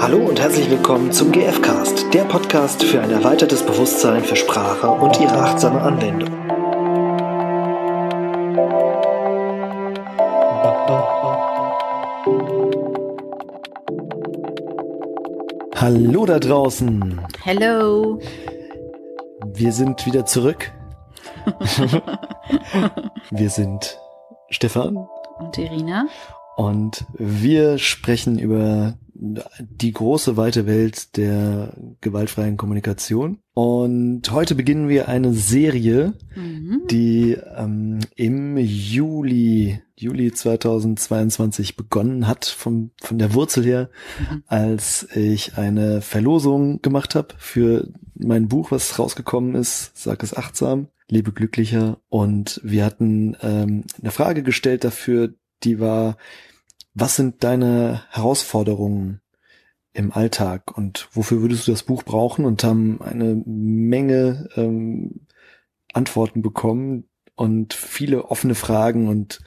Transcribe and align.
Hallo 0.00 0.18
und 0.18 0.38
herzlich 0.38 0.70
willkommen 0.70 1.10
zum 1.10 1.32
GFcast, 1.32 2.14
der 2.14 2.22
Podcast 2.22 2.84
für 2.84 3.00
ein 3.02 3.10
erweitertes 3.10 3.66
Bewusstsein 3.66 4.22
für 4.22 4.36
Sprache 4.36 4.88
und 4.88 5.18
ihre 5.20 5.36
achtsame 5.36 5.80
Anwendung. 5.80 6.28
Hallo 15.74 16.26
da 16.26 16.38
draußen. 16.38 17.20
Hello. 17.42 18.20
Wir 19.44 19.72
sind 19.72 20.06
wieder 20.06 20.24
zurück. 20.24 20.70
Wir 23.30 23.50
sind 23.50 23.98
Stefan 24.48 25.08
und 25.38 25.58
Irina 25.58 26.06
und 26.56 27.04
wir 27.18 27.78
sprechen 27.78 28.38
über 28.38 28.94
die 29.18 29.92
große 29.92 30.36
weite 30.36 30.66
Welt 30.66 31.16
der 31.16 31.74
gewaltfreien 32.00 32.56
Kommunikation. 32.56 33.38
Und 33.52 34.30
heute 34.30 34.54
beginnen 34.54 34.88
wir 34.88 35.08
eine 35.08 35.34
Serie, 35.34 36.14
mhm. 36.36 36.82
die 36.88 37.36
ähm, 37.56 37.98
im 38.14 38.56
Juli, 38.56 39.82
Juli 39.96 40.32
2022 40.32 41.76
begonnen 41.76 42.28
hat, 42.28 42.44
vom, 42.46 42.92
von 43.02 43.18
der 43.18 43.34
Wurzel 43.34 43.64
her, 43.64 43.90
mhm. 44.20 44.44
als 44.46 45.08
ich 45.14 45.58
eine 45.58 46.00
Verlosung 46.00 46.80
gemacht 46.80 47.16
habe 47.16 47.34
für 47.38 47.88
mein 48.14 48.48
Buch, 48.48 48.70
was 48.70 48.98
rausgekommen 48.98 49.56
ist, 49.56 49.96
Sag 49.96 50.22
es 50.22 50.36
achtsam, 50.36 50.88
lebe 51.08 51.32
glücklicher. 51.32 51.98
Und 52.08 52.60
wir 52.62 52.84
hatten 52.84 53.36
ähm, 53.42 53.84
eine 54.00 54.12
Frage 54.12 54.44
gestellt 54.44 54.84
dafür, 54.84 55.34
die 55.64 55.80
war, 55.80 56.16
was 57.00 57.16
sind 57.16 57.44
deine 57.44 58.02
Herausforderungen 58.10 59.20
im 59.92 60.12
Alltag 60.12 60.76
und 60.76 61.08
wofür 61.12 61.40
würdest 61.40 61.66
du 61.66 61.72
das 61.72 61.82
Buch 61.82 62.02
brauchen 62.02 62.44
und 62.44 62.64
haben 62.64 63.00
eine 63.02 63.42
Menge 63.46 64.48
ähm, 64.56 65.26
Antworten 65.92 66.42
bekommen 66.42 67.08
und 67.34 67.74
viele 67.74 68.26
offene 68.26 68.54
Fragen 68.54 69.08
und 69.08 69.40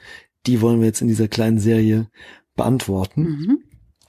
die 0.46 0.60
wollen 0.60 0.80
wir 0.80 0.86
jetzt 0.86 1.02
in 1.02 1.08
dieser 1.08 1.28
kleinen 1.28 1.58
Serie 1.58 2.08
beantworten. 2.56 3.22
Mhm. 3.22 3.64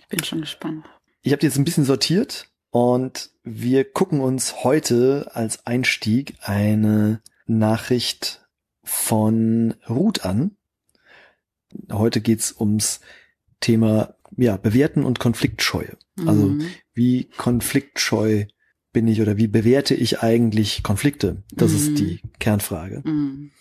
Bin 0.09 0.23
schon 0.23 0.41
gespannt. 0.41 0.85
Ich 1.21 1.31
habe 1.31 1.39
die 1.39 1.45
jetzt 1.45 1.57
ein 1.57 1.65
bisschen 1.65 1.85
sortiert 1.85 2.49
und 2.71 3.29
wir 3.43 3.89
gucken 3.89 4.21
uns 4.21 4.63
heute 4.63 5.31
als 5.33 5.65
Einstieg 5.65 6.35
eine 6.41 7.21
Nachricht 7.45 8.45
von 8.83 9.75
Ruth 9.87 10.25
an. 10.25 10.55
Heute 11.91 12.21
geht's 12.21 12.53
ums 12.59 12.99
Thema 13.63 14.15
ja, 14.35 14.57
Bewerten 14.57 15.05
und 15.05 15.19
Konfliktscheue. 15.19 15.97
Also 16.19 16.47
mhm. 16.47 16.67
wie 16.93 17.29
konfliktscheu 17.37 18.45
bin 18.91 19.07
ich 19.07 19.21
oder 19.21 19.37
wie 19.37 19.47
bewerte 19.47 19.95
ich 19.95 20.21
eigentlich 20.21 20.83
Konflikte? 20.83 21.43
Das 21.51 21.71
mhm. 21.71 21.77
ist 21.77 21.99
die 21.99 22.21
Kernfrage. 22.39 23.01
Mhm. 23.05 23.51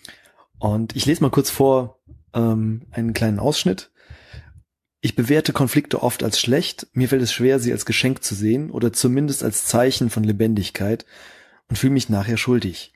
Und 0.59 0.95
ich 0.95 1.05
lese 1.05 1.21
mal 1.21 1.31
kurz 1.31 1.49
vor 1.49 1.99
ähm, 2.33 2.81
einen 2.91 3.13
kleinen 3.13 3.39
Ausschnitt. 3.39 3.91
Ich 5.01 5.15
bewerte 5.15 5.53
Konflikte 5.53 6.03
oft 6.03 6.23
als 6.23 6.39
schlecht, 6.39 6.87
mir 6.93 7.09
fällt 7.09 7.21
es 7.21 7.33
schwer, 7.33 7.59
sie 7.59 7.71
als 7.71 7.85
Geschenk 7.85 8.23
zu 8.23 8.35
sehen 8.35 8.71
oder 8.71 8.93
zumindest 8.93 9.43
als 9.43 9.65
Zeichen 9.65 10.09
von 10.09 10.23
Lebendigkeit 10.23 11.05
und 11.67 11.77
fühle 11.77 11.93
mich 11.93 12.09
nachher 12.09 12.37
schuldig. 12.37 12.93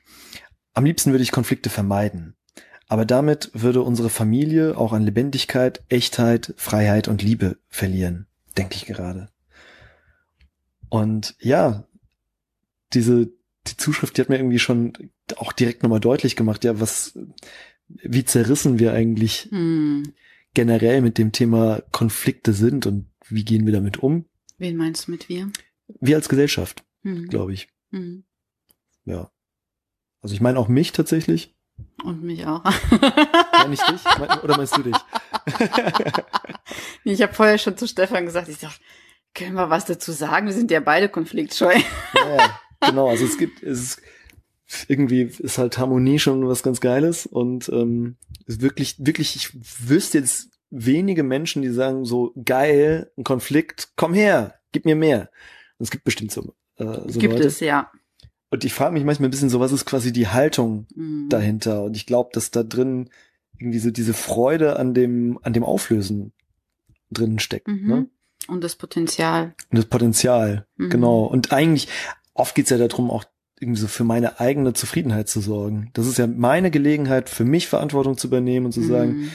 Am 0.72 0.84
liebsten 0.84 1.10
würde 1.10 1.22
ich 1.22 1.32
Konflikte 1.32 1.70
vermeiden. 1.70 2.34
Aber 2.88 3.04
damit 3.04 3.50
würde 3.52 3.82
unsere 3.82 4.08
Familie 4.08 4.76
auch 4.76 4.92
an 4.94 5.04
Lebendigkeit, 5.04 5.82
Echtheit, 5.90 6.54
Freiheit 6.56 7.06
und 7.06 7.22
Liebe 7.22 7.58
verlieren, 7.68 8.26
denke 8.56 8.76
ich 8.76 8.86
gerade. 8.86 9.28
Und 10.88 11.36
ja, 11.38 11.86
diese, 12.94 13.30
die 13.66 13.76
Zuschrift, 13.76 14.16
die 14.16 14.22
hat 14.22 14.30
mir 14.30 14.38
irgendwie 14.38 14.58
schon 14.58 14.94
auch 15.36 15.52
direkt 15.52 15.82
nochmal 15.82 16.00
deutlich 16.00 16.34
gemacht, 16.34 16.64
ja, 16.64 16.80
was, 16.80 17.18
wie 17.88 18.24
zerrissen 18.24 18.78
wir 18.78 18.94
eigentlich 18.94 19.48
hm. 19.50 20.14
generell 20.54 21.02
mit 21.02 21.18
dem 21.18 21.32
Thema 21.32 21.82
Konflikte 21.92 22.54
sind 22.54 22.86
und 22.86 23.06
wie 23.28 23.44
gehen 23.44 23.66
wir 23.66 23.74
damit 23.74 23.98
um? 23.98 24.24
Wen 24.56 24.76
meinst 24.76 25.06
du 25.06 25.10
mit 25.10 25.28
wir? 25.28 25.50
Wir 26.00 26.16
als 26.16 26.30
Gesellschaft, 26.30 26.84
hm. 27.02 27.28
glaube 27.28 27.52
ich. 27.52 27.68
Hm. 27.90 28.24
Ja. 29.04 29.30
Also 30.22 30.34
ich 30.34 30.40
meine 30.40 30.58
auch 30.58 30.68
mich 30.68 30.92
tatsächlich. 30.92 31.54
Und 32.04 32.22
mich 32.22 32.46
auch. 32.46 32.62
Meine 32.62 33.74
ich 33.74 33.80
dich? 33.80 34.00
Oder 34.42 34.56
meinst 34.56 34.76
du 34.76 34.82
dich? 34.82 34.96
ich 37.04 37.22
habe 37.22 37.34
vorher 37.34 37.58
schon 37.58 37.76
zu 37.76 37.88
Stefan 37.88 38.24
gesagt, 38.24 38.48
ich 38.48 38.58
dachte, 38.58 38.80
können 39.34 39.54
wir 39.54 39.70
was 39.70 39.84
dazu 39.84 40.12
sagen? 40.12 40.46
Wir 40.46 40.52
sind 40.52 40.70
ja 40.70 40.80
beide 40.80 41.08
konfliktscheu. 41.08 41.74
ja, 42.14 42.36
ja, 42.36 42.60
genau. 42.80 43.08
Also 43.08 43.24
es 43.24 43.36
gibt, 43.36 43.62
es 43.62 43.80
ist, 43.80 44.02
irgendwie 44.86 45.22
ist 45.22 45.58
halt 45.58 45.78
Harmonie 45.78 46.18
schon 46.18 46.46
was 46.46 46.62
ganz 46.62 46.80
Geiles 46.80 47.26
und 47.26 47.68
ähm, 47.68 48.16
ist 48.46 48.62
wirklich, 48.62 48.96
wirklich, 48.98 49.34
ich 49.36 49.50
wüsste 49.88 50.18
jetzt 50.18 50.50
wenige 50.70 51.22
Menschen, 51.22 51.62
die 51.62 51.70
sagen 51.70 52.04
so 52.04 52.32
geil, 52.44 53.10
ein 53.16 53.24
Konflikt, 53.24 53.90
komm 53.96 54.14
her, 54.14 54.54
gib 54.72 54.84
mir 54.84 54.96
mehr. 54.96 55.30
Und 55.78 55.84
es 55.84 55.90
gibt 55.90 56.04
bestimmt 56.04 56.32
so, 56.32 56.54
äh, 56.76 57.00
so 57.06 57.18
gibt 57.18 57.34
Leute. 57.34 57.46
es 57.48 57.60
ja. 57.60 57.90
Und 58.50 58.64
ich 58.64 58.72
frage 58.72 58.94
mich 58.94 59.04
manchmal 59.04 59.28
ein 59.28 59.30
bisschen 59.30 59.50
so, 59.50 59.60
was 59.60 59.72
ist 59.72 59.84
quasi 59.84 60.12
die 60.12 60.28
Haltung 60.28 60.86
mhm. 60.94 61.28
dahinter? 61.28 61.82
Und 61.82 61.96
ich 61.96 62.06
glaube, 62.06 62.30
dass 62.32 62.50
da 62.50 62.62
drin 62.62 63.10
irgendwie 63.58 63.78
so 63.78 63.90
diese 63.90 64.14
Freude 64.14 64.78
an 64.78 64.94
dem, 64.94 65.38
an 65.42 65.52
dem 65.52 65.64
Auflösen 65.64 66.32
drin 67.10 67.38
steckt. 67.38 67.68
Mhm. 67.68 67.86
Ne? 67.86 68.06
Und 68.46 68.64
das 68.64 68.76
Potenzial. 68.76 69.54
Und 69.70 69.78
das 69.78 69.86
Potenzial, 69.86 70.66
mhm. 70.76 70.90
genau. 70.90 71.24
Und 71.24 71.52
eigentlich, 71.52 71.88
oft 72.34 72.54
geht's 72.54 72.70
ja 72.70 72.78
darum, 72.78 73.10
auch 73.10 73.24
irgendwie 73.60 73.80
so 73.80 73.88
für 73.88 74.04
meine 74.04 74.40
eigene 74.40 74.72
Zufriedenheit 74.72 75.28
zu 75.28 75.40
sorgen. 75.40 75.90
Das 75.92 76.06
ist 76.06 76.18
ja 76.18 76.26
meine 76.26 76.70
Gelegenheit, 76.70 77.28
für 77.28 77.44
mich 77.44 77.66
Verantwortung 77.66 78.16
zu 78.16 78.28
übernehmen 78.28 78.66
und 78.66 78.72
zu 78.72 78.82
sagen, 78.82 79.16
mhm. 79.16 79.30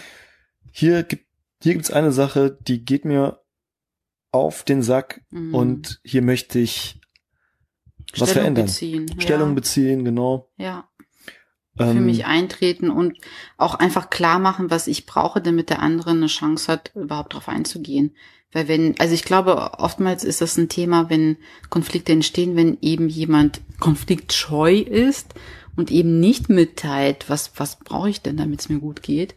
hier 0.72 1.04
gibt, 1.04 1.26
hier 1.62 1.74
gibt's 1.74 1.92
eine 1.92 2.12
Sache, 2.12 2.58
die 2.68 2.84
geht 2.84 3.06
mir 3.06 3.42
auf 4.32 4.64
den 4.64 4.82
Sack 4.82 5.22
mhm. 5.30 5.54
und 5.54 6.00
hier 6.04 6.22
möchte 6.22 6.60
ich 6.60 7.00
was 8.22 8.30
Stellung 8.30 8.44
verändern. 8.44 8.66
Beziehen, 8.66 9.16
Stellung 9.20 9.50
ja. 9.50 9.56
beziehen, 9.56 10.06
genau. 10.06 10.50
Ja. 10.58 10.90
Für 11.76 11.86
ähm, 11.86 12.06
mich 12.06 12.26
eintreten 12.26 12.92
und 12.92 13.18
auch 13.58 13.76
einfach 13.76 14.10
klar 14.10 14.38
machen, 14.38 14.70
was 14.70 14.88
ich 14.88 15.06
brauche, 15.08 15.42
damit 15.42 15.70
der 15.70 15.82
andere 15.82 16.12
eine 16.12 16.28
Chance 16.28 16.72
hat, 16.72 16.92
überhaupt 16.96 17.34
darauf 17.34 17.50
einzugehen. 17.50 18.16
Weil 18.52 18.68
wenn, 18.68 19.00
also 19.00 19.16
ich 19.16 19.24
glaube, 19.24 19.80
oftmals 19.80 20.24
ist 20.24 20.42
das 20.42 20.58
ein 20.58 20.70
Thema, 20.70 21.10
wenn 21.10 21.38
Konflikte 21.70 22.12
entstehen, 22.12 22.56
wenn 22.56 22.78
eben 22.82 23.10
jemand 23.10 23.62
konfliktscheu 23.80 24.76
ist 24.76 25.34
und 25.76 25.90
eben 25.90 26.20
nicht 26.20 26.50
mitteilt, 26.50 27.26
was, 27.30 27.52
was 27.58 27.80
brauche 27.80 28.10
ich 28.10 28.22
denn, 28.22 28.38
damit 28.38 28.62
es 28.62 28.70
mir 28.70 28.80
gut 28.80 29.02
geht. 29.02 29.34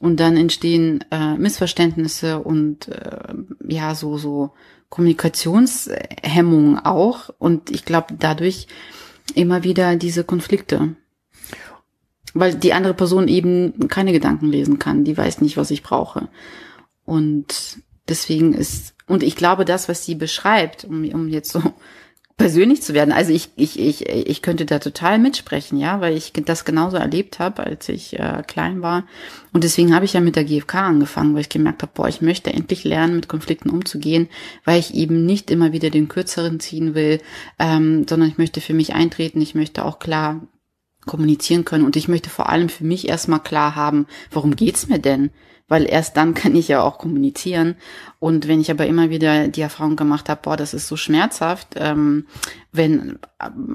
Und 0.00 0.18
dann 0.18 0.36
entstehen 0.36 1.04
äh, 1.10 1.34
Missverständnisse 1.34 2.40
und 2.40 2.88
äh, 2.88 3.34
ja, 3.68 3.94
so, 3.94 4.16
so 4.16 4.50
Kommunikationshemmung 4.88 6.78
auch 6.78 7.30
und 7.38 7.70
ich 7.70 7.84
glaube 7.84 8.14
dadurch 8.18 8.66
immer 9.34 9.62
wieder 9.62 9.94
diese 9.96 10.24
Konflikte. 10.24 10.96
Weil 12.32 12.54
die 12.54 12.72
andere 12.72 12.94
Person 12.94 13.28
eben 13.28 13.88
keine 13.88 14.12
Gedanken 14.12 14.46
lesen 14.46 14.78
kann, 14.78 15.04
die 15.04 15.16
weiß 15.16 15.42
nicht, 15.42 15.56
was 15.56 15.70
ich 15.70 15.82
brauche. 15.82 16.28
Und 17.04 17.78
deswegen 18.08 18.54
ist, 18.54 18.94
und 19.06 19.22
ich 19.22 19.36
glaube, 19.36 19.64
das, 19.64 19.88
was 19.88 20.04
sie 20.04 20.14
beschreibt, 20.14 20.84
um, 20.84 21.08
um 21.10 21.28
jetzt 21.28 21.52
so 21.52 21.60
persönlich 22.40 22.80
zu 22.80 22.94
werden. 22.94 23.12
Also 23.12 23.34
ich, 23.34 23.50
ich, 23.56 23.78
ich, 23.78 24.08
ich 24.08 24.40
könnte 24.40 24.64
da 24.64 24.78
total 24.78 25.18
mitsprechen, 25.18 25.78
ja, 25.78 26.00
weil 26.00 26.16
ich 26.16 26.32
das 26.32 26.64
genauso 26.64 26.96
erlebt 26.96 27.38
habe, 27.38 27.64
als 27.64 27.86
ich 27.90 28.18
äh, 28.18 28.42
klein 28.46 28.80
war. 28.80 29.04
Und 29.52 29.62
deswegen 29.62 29.94
habe 29.94 30.06
ich 30.06 30.14
ja 30.14 30.20
mit 30.20 30.36
der 30.36 30.44
GfK 30.44 30.76
angefangen, 30.76 31.34
weil 31.34 31.42
ich 31.42 31.50
gemerkt 31.50 31.82
habe, 31.82 31.92
boah, 31.94 32.08
ich 32.08 32.22
möchte 32.22 32.50
endlich 32.50 32.84
lernen, 32.84 33.16
mit 33.16 33.28
Konflikten 33.28 33.68
umzugehen, 33.68 34.30
weil 34.64 34.80
ich 34.80 34.94
eben 34.94 35.26
nicht 35.26 35.50
immer 35.50 35.74
wieder 35.74 35.90
den 35.90 36.08
Kürzeren 36.08 36.60
ziehen 36.60 36.94
will, 36.94 37.20
ähm, 37.58 38.06
sondern 38.08 38.30
ich 38.30 38.38
möchte 38.38 38.62
für 38.62 38.72
mich 38.72 38.94
eintreten, 38.94 39.42
ich 39.42 39.54
möchte 39.54 39.84
auch 39.84 39.98
klar 39.98 40.40
kommunizieren 41.04 41.66
können 41.66 41.84
und 41.84 41.94
ich 41.94 42.08
möchte 42.08 42.30
vor 42.30 42.48
allem 42.48 42.70
für 42.70 42.84
mich 42.84 43.06
erstmal 43.06 43.42
klar 43.42 43.76
haben, 43.76 44.06
worum 44.30 44.56
geht's 44.56 44.88
mir 44.88 44.98
denn? 44.98 45.30
Weil 45.70 45.88
erst 45.88 46.16
dann 46.16 46.34
kann 46.34 46.56
ich 46.56 46.66
ja 46.66 46.82
auch 46.82 46.98
kommunizieren. 46.98 47.76
Und 48.18 48.48
wenn 48.48 48.60
ich 48.60 48.72
aber 48.72 48.86
immer 48.86 49.08
wieder 49.08 49.46
die 49.46 49.60
Erfahrung 49.60 49.94
gemacht 49.94 50.28
habe, 50.28 50.40
boah, 50.42 50.56
das 50.56 50.74
ist 50.74 50.88
so 50.88 50.96
schmerzhaft, 50.96 51.68
ähm, 51.76 52.26
wenn 52.72 53.20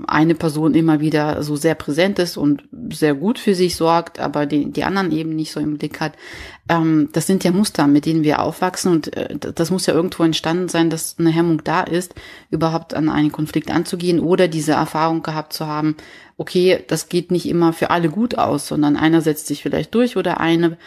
eine 0.05 0.35
Person 0.35 0.73
immer 0.73 0.99
wieder 0.99 1.41
so 1.41 1.55
sehr 1.55 1.73
präsent 1.73 2.19
ist 2.19 2.35
und 2.35 2.63
sehr 2.91 3.15
gut 3.15 3.39
für 3.39 3.55
sich 3.55 3.77
sorgt, 3.77 4.19
aber 4.19 4.45
die, 4.45 4.71
die 4.71 4.83
anderen 4.83 5.13
eben 5.13 5.35
nicht 5.37 5.53
so 5.53 5.61
im 5.61 5.77
Blick 5.77 6.01
hat, 6.01 6.13
ähm, 6.67 7.07
das 7.13 7.27
sind 7.27 7.45
ja 7.45 7.51
Muster, 7.51 7.87
mit 7.87 8.05
denen 8.05 8.23
wir 8.23 8.41
aufwachsen 8.41 8.91
und 8.91 9.15
äh, 9.15 9.37
das 9.39 9.71
muss 9.71 9.85
ja 9.85 9.93
irgendwo 9.93 10.23
entstanden 10.23 10.67
sein, 10.67 10.89
dass 10.89 11.15
eine 11.17 11.31
Hemmung 11.31 11.63
da 11.63 11.81
ist, 11.81 12.13
überhaupt 12.51 12.93
an 12.93 13.07
einen 13.07 13.31
Konflikt 13.31 13.71
anzugehen 13.71 14.19
oder 14.19 14.49
diese 14.49 14.73
Erfahrung 14.73 15.23
gehabt 15.23 15.53
zu 15.53 15.65
haben, 15.65 15.95
okay, 16.37 16.83
das 16.87 17.07
geht 17.07 17.31
nicht 17.31 17.47
immer 17.47 17.71
für 17.71 17.89
alle 17.89 18.09
gut 18.09 18.37
aus, 18.37 18.67
sondern 18.67 18.97
einer 18.97 19.21
setzt 19.21 19.47
sich 19.47 19.63
vielleicht 19.63 19.95
durch 19.95 20.17
oder 20.17 20.41
eine 20.41 20.77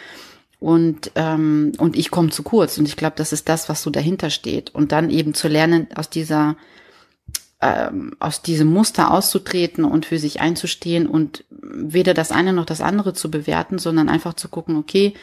und 0.59 1.11
ähm, 1.15 1.71
und 1.77 1.97
ich 1.97 2.11
komme 2.11 2.29
zu 2.29 2.43
kurz. 2.43 2.77
Und 2.77 2.87
ich 2.87 2.97
glaube, 2.97 3.15
das 3.15 3.31
ist 3.31 3.47
das, 3.47 3.69
was 3.69 3.81
so 3.81 3.89
dahinter 3.89 4.29
steht. 4.29 4.75
Und 4.75 4.91
dann 4.91 5.09
eben 5.09 5.33
zu 5.33 5.47
lernen 5.47 5.87
aus 5.95 6.09
dieser 6.09 6.57
ähm, 7.61 8.15
aus 8.19 8.41
diesem 8.41 8.67
Muster 8.67 9.11
auszutreten 9.11 9.85
und 9.85 10.05
für 10.05 10.19
sich 10.19 10.41
einzustehen 10.41 11.07
und 11.07 11.45
weder 11.49 12.13
das 12.13 12.31
eine 12.31 12.53
noch 12.53 12.65
das 12.65 12.81
andere 12.81 13.13
zu 13.13 13.31
bewerten, 13.31 13.79
sondern 13.79 14.09
einfach 14.09 14.33
zu 14.33 14.49
gucken, 14.49 14.77
okay, 14.77 15.13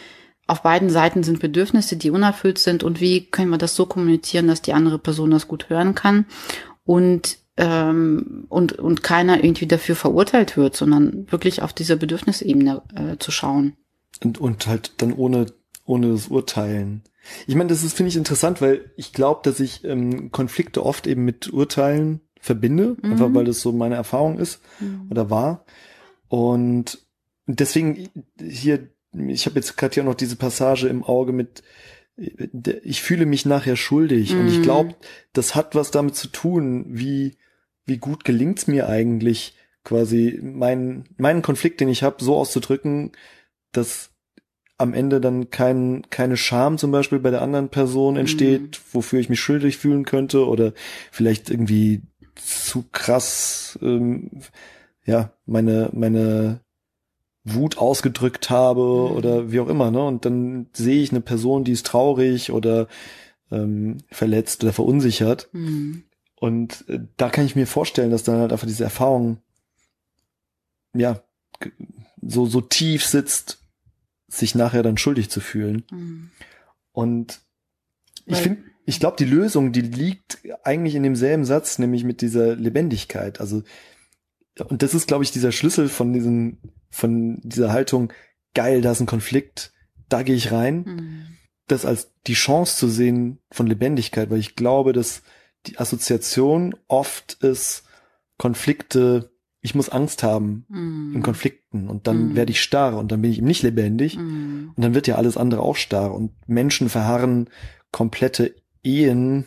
auf 0.46 0.62
beiden 0.62 0.90
Seiten 0.90 1.22
sind 1.22 1.40
Bedürfnisse, 1.40 1.96
die 1.96 2.10
unerfüllt 2.10 2.58
sind. 2.58 2.84
Und 2.84 3.00
wie 3.00 3.26
können 3.26 3.50
wir 3.50 3.58
das 3.58 3.74
so 3.74 3.86
kommunizieren, 3.86 4.46
dass 4.46 4.62
die 4.62 4.74
andere 4.74 4.98
Person 4.98 5.30
das 5.30 5.48
gut 5.48 5.68
hören 5.68 5.94
kann? 5.94 6.26
Und 6.84 7.38
ähm, 7.58 8.44
und 8.48 8.72
und 8.78 9.02
keiner 9.02 9.42
irgendwie 9.42 9.66
dafür 9.66 9.96
verurteilt 9.96 10.56
wird, 10.56 10.76
sondern 10.76 11.30
wirklich 11.30 11.62
auf 11.62 11.72
dieser 11.72 11.96
Bedürfnisebene 11.96 12.82
äh, 12.94 13.16
zu 13.18 13.30
schauen 13.30 13.76
und 14.24 14.38
und 14.38 14.66
halt 14.66 14.92
dann 14.98 15.12
ohne 15.12 15.46
ohne 15.84 16.10
das 16.10 16.28
Urteilen. 16.28 17.02
Ich 17.46 17.54
meine, 17.54 17.68
das 17.68 17.82
ist 17.82 17.96
finde 17.96 18.08
ich 18.08 18.16
interessant, 18.16 18.60
weil 18.60 18.90
ich 18.96 19.12
glaube, 19.12 19.40
dass 19.44 19.60
ich 19.60 19.84
ähm, 19.84 20.30
Konflikte 20.30 20.84
oft 20.84 21.06
eben 21.06 21.24
mit 21.24 21.52
Urteilen 21.52 22.20
verbinde, 22.40 22.96
mhm. 23.02 23.12
einfach 23.12 23.34
weil 23.34 23.44
das 23.44 23.60
so 23.60 23.72
meine 23.72 23.96
Erfahrung 23.96 24.38
ist 24.38 24.60
mhm. 24.80 25.08
oder 25.10 25.30
war. 25.30 25.64
Und 26.28 26.98
deswegen 27.46 28.08
hier, 28.40 28.88
ich 29.12 29.46
habe 29.46 29.56
jetzt 29.56 29.76
gerade 29.76 29.94
hier 29.94 30.04
noch 30.04 30.14
diese 30.14 30.36
Passage 30.36 30.88
im 30.88 31.04
Auge 31.04 31.32
mit, 31.32 31.62
ich 32.16 33.02
fühle 33.02 33.26
mich 33.26 33.46
nachher 33.46 33.76
schuldig 33.76 34.32
mhm. 34.32 34.40
und 34.40 34.48
ich 34.48 34.58
mhm. 34.58 34.62
glaube, 34.62 34.94
das 35.32 35.54
hat 35.54 35.74
was 35.74 35.90
damit 35.90 36.16
zu 36.16 36.28
tun, 36.28 36.86
wie 36.88 37.36
wie 37.88 37.98
gut 37.98 38.24
gelingt's 38.24 38.66
mir 38.66 38.88
eigentlich 38.88 39.54
quasi 39.84 40.40
meinen 40.42 41.04
meinen 41.16 41.42
Konflikt, 41.42 41.80
den 41.80 41.88
ich 41.88 42.02
habe, 42.02 42.22
so 42.22 42.36
auszudrücken, 42.36 43.12
dass 43.76 44.10
am 44.78 44.92
Ende 44.92 45.20
dann 45.20 45.50
kein, 45.50 46.02
keine 46.10 46.36
Scham 46.36 46.76
zum 46.76 46.90
Beispiel 46.90 47.18
bei 47.18 47.30
der 47.30 47.42
anderen 47.42 47.70
Person 47.70 48.16
entsteht, 48.16 48.62
mhm. 48.62 48.82
wofür 48.92 49.20
ich 49.20 49.28
mich 49.28 49.40
schuldig 49.40 49.78
fühlen 49.78 50.04
könnte 50.04 50.46
oder 50.46 50.72
vielleicht 51.10 51.50
irgendwie 51.50 52.02
zu 52.34 52.84
krass 52.92 53.78
ähm, 53.82 54.30
ja 55.04 55.32
meine 55.46 55.90
meine 55.92 56.60
Wut 57.44 57.78
ausgedrückt 57.78 58.50
habe 58.50 58.82
mhm. 58.82 59.16
oder 59.16 59.52
wie 59.52 59.60
auch 59.60 59.68
immer 59.68 59.90
ne 59.90 60.04
und 60.04 60.24
dann 60.24 60.66
sehe 60.72 61.02
ich 61.02 61.10
eine 61.10 61.20
Person 61.20 61.64
die 61.64 61.72
ist 61.72 61.86
traurig 61.86 62.52
oder 62.52 62.88
ähm, 63.50 63.98
verletzt 64.10 64.62
oder 64.64 64.72
verunsichert 64.72 65.48
mhm. 65.52 66.04
und 66.34 66.84
äh, 66.88 67.00
da 67.16 67.30
kann 67.30 67.46
ich 67.46 67.56
mir 67.56 67.66
vorstellen 67.66 68.10
dass 68.10 68.24
dann 68.24 68.40
halt 68.40 68.52
einfach 68.52 68.66
diese 68.66 68.84
Erfahrung 68.84 69.38
ja 70.94 71.22
so 72.20 72.46
so 72.46 72.60
tief 72.60 73.06
sitzt 73.06 73.65
sich 74.36 74.54
nachher 74.54 74.82
dann 74.82 74.98
schuldig 74.98 75.30
zu 75.30 75.40
fühlen 75.40 75.84
mhm. 75.90 76.30
und 76.92 77.40
ich 78.26 78.38
finde 78.38 78.62
ich 78.86 79.00
glaube, 79.00 79.16
die 79.18 79.24
Lösung, 79.24 79.72
die 79.72 79.80
liegt 79.80 80.38
eigentlich 80.62 80.94
in 80.94 81.02
demselben 81.02 81.44
Satz, 81.44 81.78
nämlich 81.78 82.04
mit 82.04 82.20
dieser 82.20 82.54
Lebendigkeit. 82.54 83.40
Also, 83.40 83.64
und 84.68 84.82
das 84.82 84.94
ist, 84.94 85.08
glaube 85.08 85.24
ich, 85.24 85.32
dieser 85.32 85.50
Schlüssel 85.50 85.88
von 85.88 86.12
diesem, 86.12 86.58
von 86.88 87.40
dieser 87.42 87.72
Haltung, 87.72 88.12
geil, 88.54 88.80
da 88.80 88.92
ist 88.92 89.00
ein 89.00 89.06
Konflikt, 89.06 89.72
da 90.08 90.22
gehe 90.22 90.36
ich 90.36 90.52
rein. 90.52 90.84
Mhm. 90.86 91.26
Das 91.66 91.84
als 91.84 92.12
die 92.28 92.34
Chance 92.34 92.76
zu 92.76 92.88
sehen 92.88 93.40
von 93.50 93.66
Lebendigkeit, 93.66 94.30
weil 94.30 94.38
ich 94.38 94.54
glaube, 94.54 94.92
dass 94.92 95.22
die 95.66 95.78
Assoziation 95.78 96.76
oft 96.86 97.34
ist, 97.42 97.82
Konflikte, 98.38 99.32
ich 99.66 99.74
muss 99.74 99.88
Angst 99.88 100.22
haben 100.22 100.64
mm. 100.68 101.16
in 101.16 101.22
Konflikten 101.22 101.88
und 101.88 102.06
dann 102.06 102.32
mm. 102.32 102.36
werde 102.36 102.52
ich 102.52 102.62
starr 102.62 102.96
und 102.96 103.10
dann 103.10 103.20
bin 103.20 103.32
ich 103.32 103.38
eben 103.38 103.46
nicht 103.46 103.64
lebendig 103.64 104.16
mm. 104.16 104.70
und 104.74 104.82
dann 104.82 104.94
wird 104.94 105.08
ja 105.08 105.16
alles 105.16 105.36
andere 105.36 105.60
auch 105.60 105.76
starr 105.76 106.14
und 106.14 106.32
Menschen 106.46 106.88
verharren 106.88 107.50
komplette 107.90 108.54
Ehen 108.84 109.46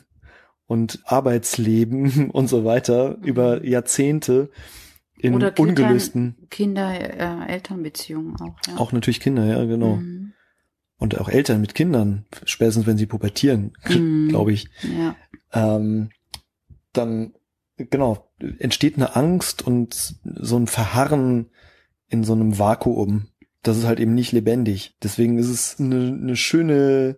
und 0.65 0.99
Arbeitsleben 1.05 2.29
und 2.31 2.47
so 2.47 2.65
weiter 2.65 3.17
mhm. 3.17 3.23
über 3.23 3.65
Jahrzehnte 3.65 4.51
in 5.17 5.35
Oder 5.35 5.51
Kindern, 5.51 5.69
ungelösten 5.69 6.47
Kinder-Elternbeziehungen 6.49 8.35
äh, 8.39 8.43
auch. 8.43 8.55
Ja. 8.67 8.77
Auch 8.77 8.91
natürlich 8.91 9.19
Kinder, 9.19 9.45
ja, 9.45 9.65
genau. 9.65 9.97
Mhm. 9.97 10.33
Und 10.97 11.17
auch 11.17 11.29
Eltern 11.29 11.61
mit 11.61 11.75
Kindern, 11.75 12.25
spätestens 12.43 12.85
wenn 12.85 12.97
sie 12.97 13.05
pubertieren, 13.05 13.73
mhm. 13.87 14.29
glaube 14.29 14.51
ich. 14.51 14.67
Ja. 14.83 15.15
Ähm, 15.53 16.09
dann, 16.93 17.33
genau, 17.89 18.29
entsteht 18.59 18.95
eine 18.95 19.15
Angst 19.15 19.65
und 19.65 20.15
so 20.23 20.57
ein 20.57 20.67
Verharren 20.67 21.49
in 22.07 22.23
so 22.23 22.33
einem 22.33 22.57
Vakuum. 22.57 23.27
Das 23.63 23.77
ist 23.77 23.85
halt 23.85 23.99
eben 23.99 24.15
nicht 24.15 24.31
lebendig. 24.31 24.95
Deswegen 25.03 25.37
ist 25.37 25.49
es 25.49 25.79
eine, 25.79 26.07
eine 26.07 26.35
schöne 26.35 27.17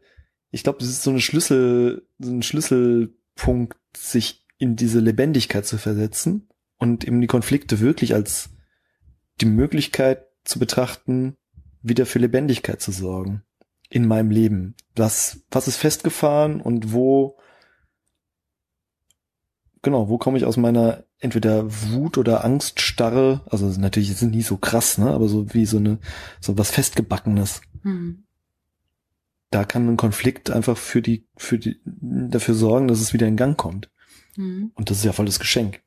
ich 0.52 0.64
glaube, 0.64 0.80
das 0.80 0.90
ist 0.90 1.04
so 1.04 1.10
eine 1.10 1.22
Schlüssel, 1.22 2.06
so 2.20 2.32
ein 2.32 2.44
Schlüsselpunkt, 2.44 3.78
sich 3.96 4.46
in 4.58 4.76
diese 4.76 5.00
Lebendigkeit 5.00 5.66
zu 5.66 5.78
versetzen 5.78 6.50
und 6.78 7.06
eben 7.06 7.22
die 7.22 7.28
Konflikte 7.28 7.80
wirklich 7.80 8.14
als 8.14 8.52
die 9.40 9.46
Möglichkeit 9.46 10.26
zu 10.44 10.60
betrachten, 10.60 11.36
wieder 11.82 12.06
für 12.06 12.20
Lebendigkeit 12.20 12.82
zu 12.82 12.92
sorgen 12.92 13.44
in 13.90 14.08
meinem 14.08 14.30
Leben. 14.30 14.76
Was, 14.96 15.42
was 15.50 15.68
ist 15.68 15.78
festgefahren 15.78 16.62
und 16.62 16.94
wo, 16.94 17.38
genau, 19.82 20.10
wo 20.10 20.18
komme 20.18 20.38
ich 20.38 20.46
aus 20.46 20.58
meiner 20.58 21.04
entweder 21.20 21.66
Wut 21.92 22.18
oder 22.18 22.44
Angststarre, 22.44 23.42
also 23.50 23.68
natürlich 23.80 24.16
sind 24.16 24.32
nie 24.32 24.42
so 24.42 24.58
krass, 24.58 24.98
ne, 24.98 25.12
aber 25.12 25.28
so 25.28 25.54
wie 25.54 25.66
so 25.66 25.78
eine, 25.78 26.00
so 26.40 26.58
was 26.58 26.72
festgebackenes. 26.72 27.62
Mhm 27.84 28.24
da 29.52 29.66
kann 29.66 29.88
ein 29.88 29.98
Konflikt 29.98 30.50
einfach 30.50 30.78
für 30.78 31.02
die, 31.02 31.28
für 31.36 31.60
die, 31.60 31.80
dafür 31.86 32.56
sorgen, 32.56 32.88
dass 32.88 33.02
es 33.02 33.14
wieder 33.14 33.28
in 33.28 33.36
Gang 33.36 33.58
kommt. 33.58 33.92
Mhm. 34.38 34.72
Und 34.74 34.90
das 34.90 35.00
ist 35.00 35.04
ja 35.04 35.12
voll 35.12 35.26
das 35.26 35.40
Geschenk. 35.40 35.82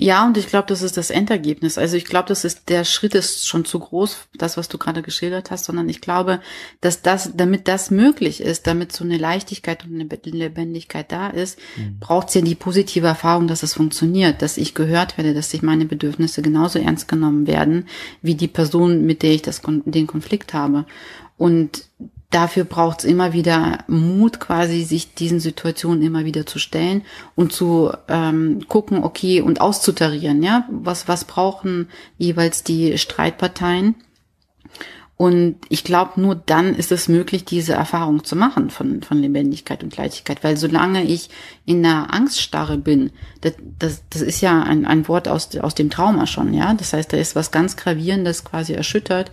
Ja, 0.00 0.24
und 0.24 0.36
ich 0.36 0.46
glaube, 0.46 0.68
das 0.68 0.82
ist 0.82 0.96
das 0.96 1.10
Endergebnis. 1.10 1.76
Also 1.76 1.96
ich 1.96 2.04
glaube, 2.04 2.28
das 2.28 2.44
ist 2.44 2.68
der 2.68 2.84
Schritt 2.84 3.16
ist 3.16 3.48
schon 3.48 3.64
zu 3.64 3.80
groß, 3.80 4.28
das, 4.34 4.56
was 4.56 4.68
du 4.68 4.78
gerade 4.78 5.02
geschildert 5.02 5.50
hast, 5.50 5.64
sondern 5.64 5.88
ich 5.88 6.00
glaube, 6.00 6.40
dass 6.80 7.02
das, 7.02 7.32
damit 7.34 7.66
das 7.66 7.90
möglich 7.90 8.40
ist, 8.40 8.68
damit 8.68 8.92
so 8.92 9.02
eine 9.02 9.18
Leichtigkeit 9.18 9.84
und 9.84 9.94
eine 9.94 10.08
Lebendigkeit 10.24 11.10
da 11.10 11.28
ist, 11.30 11.58
mhm. 11.76 11.98
braucht 11.98 12.28
es 12.28 12.34
ja 12.34 12.42
die 12.42 12.54
positive 12.54 13.08
Erfahrung, 13.08 13.48
dass 13.48 13.64
es 13.64 13.74
funktioniert, 13.74 14.40
dass 14.40 14.56
ich 14.56 14.74
gehört 14.74 15.18
werde, 15.18 15.34
dass 15.34 15.50
sich 15.50 15.62
meine 15.62 15.84
Bedürfnisse 15.84 16.42
genauso 16.42 16.78
ernst 16.78 17.08
genommen 17.08 17.48
werden, 17.48 17.88
wie 18.22 18.36
die 18.36 18.46
Person, 18.46 19.04
mit 19.04 19.24
der 19.24 19.32
ich 19.32 19.42
das, 19.42 19.62
den 19.64 20.06
Konflikt 20.06 20.54
habe. 20.54 20.84
Und 21.36 21.88
dafür 22.30 22.64
braucht 22.64 23.00
es 23.00 23.04
immer 23.04 23.32
wieder 23.32 23.84
Mut, 23.86 24.38
quasi 24.40 24.82
sich 24.84 25.14
diesen 25.14 25.40
Situationen 25.40 26.02
immer 26.02 26.24
wieder 26.24 26.44
zu 26.44 26.58
stellen 26.58 27.02
und 27.34 27.52
zu 27.52 27.90
ähm, 28.08 28.66
gucken, 28.68 29.02
okay, 29.02 29.40
und 29.40 29.60
auszutarieren, 29.60 30.42
ja, 30.42 30.68
was, 30.70 31.08
was 31.08 31.24
brauchen 31.24 31.88
jeweils 32.18 32.64
die 32.64 32.98
Streitparteien. 32.98 33.94
Und 35.18 35.56
ich 35.68 35.82
glaube, 35.82 36.20
nur 36.20 36.36
dann 36.36 36.76
ist 36.76 36.92
es 36.92 37.08
möglich, 37.08 37.44
diese 37.44 37.72
Erfahrung 37.72 38.22
zu 38.22 38.36
machen 38.36 38.70
von, 38.70 39.02
von 39.02 39.18
Lebendigkeit 39.18 39.82
und 39.82 39.96
Leichtigkeit. 39.96 40.44
Weil 40.44 40.56
solange 40.56 41.02
ich 41.02 41.28
in 41.66 41.84
einer 41.84 42.14
Angststarre 42.14 42.78
bin, 42.78 43.10
das, 43.40 43.54
das, 43.80 44.02
das 44.10 44.22
ist 44.22 44.40
ja 44.40 44.62
ein, 44.62 44.86
ein 44.86 45.08
Wort 45.08 45.26
aus, 45.26 45.56
aus 45.56 45.74
dem 45.74 45.90
Trauma 45.90 46.28
schon, 46.28 46.54
ja. 46.54 46.72
Das 46.72 46.92
heißt, 46.92 47.12
da 47.12 47.16
ist 47.16 47.34
was 47.34 47.50
ganz 47.50 47.76
Gravierendes 47.76 48.44
quasi 48.44 48.74
erschüttert. 48.74 49.32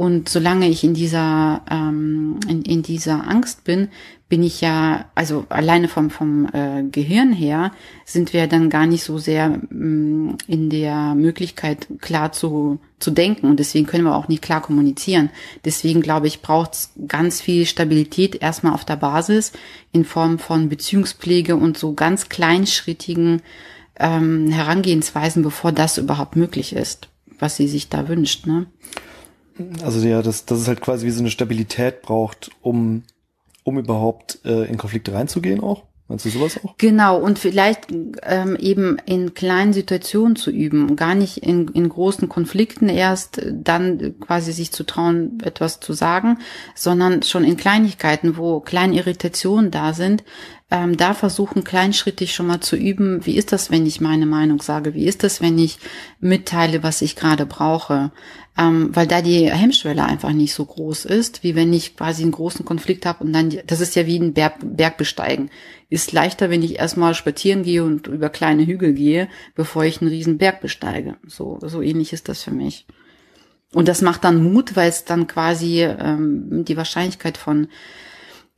Und 0.00 0.30
solange 0.30 0.66
ich 0.66 0.82
in 0.82 0.94
dieser, 0.94 1.60
ähm, 1.70 2.40
in, 2.48 2.62
in 2.62 2.82
dieser 2.82 3.28
Angst 3.28 3.64
bin, 3.64 3.90
bin 4.30 4.42
ich 4.42 4.62
ja, 4.62 5.04
also 5.14 5.44
alleine 5.50 5.88
vom, 5.88 6.08
vom 6.08 6.48
äh, 6.54 6.84
Gehirn 6.84 7.34
her, 7.34 7.70
sind 8.06 8.32
wir 8.32 8.46
dann 8.46 8.70
gar 8.70 8.86
nicht 8.86 9.04
so 9.04 9.18
sehr 9.18 9.60
ähm, 9.70 10.38
in 10.46 10.70
der 10.70 11.14
Möglichkeit, 11.14 11.86
klar 12.00 12.32
zu, 12.32 12.78
zu 12.98 13.10
denken. 13.10 13.46
Und 13.46 13.60
deswegen 13.60 13.84
können 13.84 14.04
wir 14.04 14.16
auch 14.16 14.28
nicht 14.28 14.40
klar 14.40 14.62
kommunizieren. 14.62 15.28
Deswegen 15.66 16.00
glaube 16.00 16.28
ich, 16.28 16.40
braucht 16.40 16.72
es 16.72 16.92
ganz 17.06 17.42
viel 17.42 17.66
Stabilität 17.66 18.40
erstmal 18.40 18.72
auf 18.72 18.86
der 18.86 18.96
Basis 18.96 19.52
in 19.92 20.06
Form 20.06 20.38
von 20.38 20.70
Beziehungspflege 20.70 21.56
und 21.56 21.76
so 21.76 21.92
ganz 21.92 22.30
kleinschrittigen 22.30 23.42
ähm, 23.98 24.50
Herangehensweisen, 24.50 25.42
bevor 25.42 25.72
das 25.72 25.98
überhaupt 25.98 26.36
möglich 26.36 26.74
ist, 26.74 27.08
was 27.38 27.58
sie 27.58 27.68
sich 27.68 27.90
da 27.90 28.08
wünscht. 28.08 28.46
Ne? 28.46 28.64
Also 29.82 30.06
ja, 30.06 30.22
dass, 30.22 30.44
dass 30.44 30.60
es 30.60 30.68
halt 30.68 30.80
quasi 30.80 31.06
wie 31.06 31.10
so 31.10 31.20
eine 31.20 31.30
Stabilität 31.30 32.02
braucht, 32.02 32.50
um, 32.62 33.02
um 33.64 33.78
überhaupt 33.78 34.40
äh, 34.44 34.64
in 34.64 34.78
Konflikte 34.78 35.12
reinzugehen 35.12 35.60
auch. 35.60 35.84
Meinst 36.10 36.24
du 36.24 36.30
sowas 36.30 36.58
auch? 36.64 36.74
Genau, 36.76 37.18
und 37.18 37.38
vielleicht 37.38 37.86
ähm, 37.92 38.56
eben 38.58 38.96
in 39.06 39.32
kleinen 39.32 39.72
Situationen 39.72 40.34
zu 40.34 40.50
üben, 40.50 40.96
gar 40.96 41.14
nicht 41.14 41.36
in, 41.36 41.68
in 41.68 41.88
großen 41.88 42.28
Konflikten 42.28 42.88
erst 42.88 43.40
dann 43.48 44.18
quasi 44.18 44.50
sich 44.50 44.72
zu 44.72 44.82
trauen, 44.82 45.38
etwas 45.44 45.78
zu 45.78 45.92
sagen, 45.92 46.38
sondern 46.74 47.22
schon 47.22 47.44
in 47.44 47.56
Kleinigkeiten, 47.56 48.36
wo 48.36 48.58
kleine 48.58 48.96
Irritationen 48.96 49.70
da 49.70 49.92
sind, 49.92 50.24
ähm, 50.70 50.96
da 50.96 51.14
versuchen, 51.14 51.64
kleinschrittig 51.64 52.32
schon 52.32 52.46
mal 52.46 52.60
zu 52.60 52.76
üben, 52.76 53.26
wie 53.26 53.36
ist 53.36 53.52
das, 53.52 53.70
wenn 53.70 53.86
ich 53.86 54.00
meine 54.00 54.26
Meinung 54.26 54.62
sage? 54.62 54.94
Wie 54.94 55.06
ist 55.06 55.24
das, 55.24 55.40
wenn 55.40 55.58
ich 55.58 55.78
mitteile, 56.20 56.82
was 56.82 57.02
ich 57.02 57.16
gerade 57.16 57.44
brauche? 57.44 58.12
Ähm, 58.56 58.90
weil 58.94 59.06
da 59.06 59.20
die 59.20 59.50
Hemmschwelle 59.50 60.04
einfach 60.04 60.32
nicht 60.32 60.54
so 60.54 60.64
groß 60.64 61.06
ist, 61.06 61.42
wie 61.42 61.56
wenn 61.56 61.72
ich 61.72 61.96
quasi 61.96 62.22
einen 62.22 62.32
großen 62.32 62.64
Konflikt 62.64 63.04
habe 63.04 63.24
und 63.24 63.32
dann, 63.32 63.52
das 63.66 63.80
ist 63.80 63.96
ja 63.96 64.06
wie 64.06 64.18
ein 64.18 64.32
Berg, 64.32 64.54
Berg 64.62 64.96
besteigen. 64.96 65.50
Ist 65.88 66.12
leichter, 66.12 66.50
wenn 66.50 66.62
ich 66.62 66.78
erstmal 66.78 67.14
spazieren 67.14 67.64
gehe 67.64 67.82
und 67.82 68.06
über 68.06 68.28
kleine 68.28 68.64
Hügel 68.64 68.92
gehe, 68.92 69.28
bevor 69.56 69.84
ich 69.84 70.00
einen 70.00 70.10
riesen 70.10 70.38
Berg 70.38 70.60
besteige. 70.60 71.16
So, 71.26 71.58
so 71.62 71.82
ähnlich 71.82 72.12
ist 72.12 72.28
das 72.28 72.44
für 72.44 72.52
mich. 72.52 72.86
Und 73.72 73.88
das 73.88 74.02
macht 74.02 74.24
dann 74.24 74.42
Mut, 74.42 74.76
weil 74.76 74.88
es 74.88 75.04
dann 75.04 75.26
quasi 75.26 75.82
ähm, 75.82 76.64
die 76.64 76.76
Wahrscheinlichkeit 76.76 77.38
von 77.38 77.68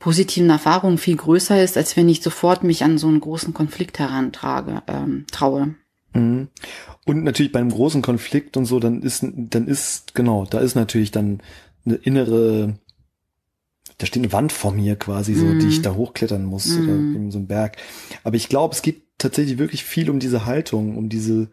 positiven 0.03 0.49
Erfahrungen 0.49 0.97
viel 0.97 1.15
größer 1.15 1.63
ist, 1.63 1.77
als 1.77 1.95
wenn 1.95 2.09
ich 2.09 2.21
sofort 2.21 2.65
mich 2.65 2.83
an 2.83 2.97
so 2.97 3.07
einen 3.07 3.21
großen 3.21 3.53
Konflikt 3.53 3.99
herantrage, 3.99 4.83
ähm, 4.87 5.23
traue. 5.31 5.75
Mhm. 6.13 6.49
Und 7.05 7.23
natürlich 7.23 7.53
beim 7.53 7.69
großen 7.69 8.01
Konflikt 8.01 8.57
und 8.57 8.65
so, 8.65 8.81
dann 8.81 9.01
ist, 9.01 9.23
dann 9.23 9.65
ist, 9.65 10.13
genau, 10.13 10.45
da 10.45 10.59
ist 10.59 10.75
natürlich 10.75 11.11
dann 11.11 11.41
eine 11.85 11.95
innere, 11.95 12.77
da 13.97 14.05
steht 14.05 14.23
eine 14.23 14.33
Wand 14.33 14.51
vor 14.51 14.73
mir 14.73 14.97
quasi, 14.97 15.35
so, 15.35 15.45
mm. 15.45 15.59
die 15.59 15.67
ich 15.67 15.81
da 15.81 15.95
hochklettern 15.95 16.43
muss, 16.43 16.67
mm. 16.67 16.83
oder 16.83 16.93
eben 16.93 17.31
so 17.31 17.39
ein 17.39 17.47
Berg. 17.47 17.77
Aber 18.25 18.35
ich 18.35 18.49
glaube, 18.49 18.73
es 18.75 18.81
geht 18.81 19.03
tatsächlich 19.17 19.57
wirklich 19.57 19.85
viel 19.85 20.09
um 20.09 20.19
diese 20.19 20.45
Haltung, 20.45 20.97
um 20.97 21.07
diese, 21.07 21.49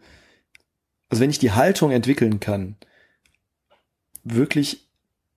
also 1.09 1.21
wenn 1.21 1.29
ich 1.29 1.39
die 1.39 1.51
Haltung 1.51 1.91
entwickeln 1.91 2.41
kann, 2.41 2.75
wirklich 4.25 4.87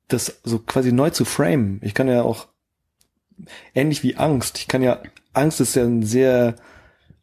das 0.09 0.41
so 0.43 0.59
quasi 0.59 0.93
neu 0.93 1.11
zu 1.11 1.25
framen. 1.25 1.81
Ich 1.83 1.95
kann 1.95 2.09
ja 2.09 2.23
auch 2.23 2.49
ähnlich 3.75 4.03
wie 4.03 4.17
Angst. 4.17 4.59
Ich 4.59 4.69
kann 4.69 4.83
ja, 4.83 5.03
Angst 5.33 5.61
ist 5.61 5.75
ja 5.75 5.85
ein 5.85 6.03
sehr, 6.03 6.57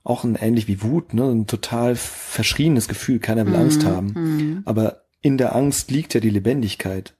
auch 0.03 0.23
ein 0.23 0.35
ähnlich 0.35 0.67
wie 0.67 0.81
Wut, 0.81 1.13
ne, 1.13 1.29
ein 1.29 1.47
total 1.47 1.95
verschriebenes 1.95 2.87
Gefühl. 2.87 3.19
Keiner 3.19 3.45
will 3.45 3.53
mhm. 3.53 3.59
Angst 3.59 3.85
haben. 3.85 4.07
Mhm. 4.15 4.61
Aber 4.65 5.03
in 5.21 5.37
der 5.37 5.55
Angst 5.55 5.91
liegt 5.91 6.13
ja 6.13 6.19
die 6.19 6.29
Lebendigkeit. 6.29 7.15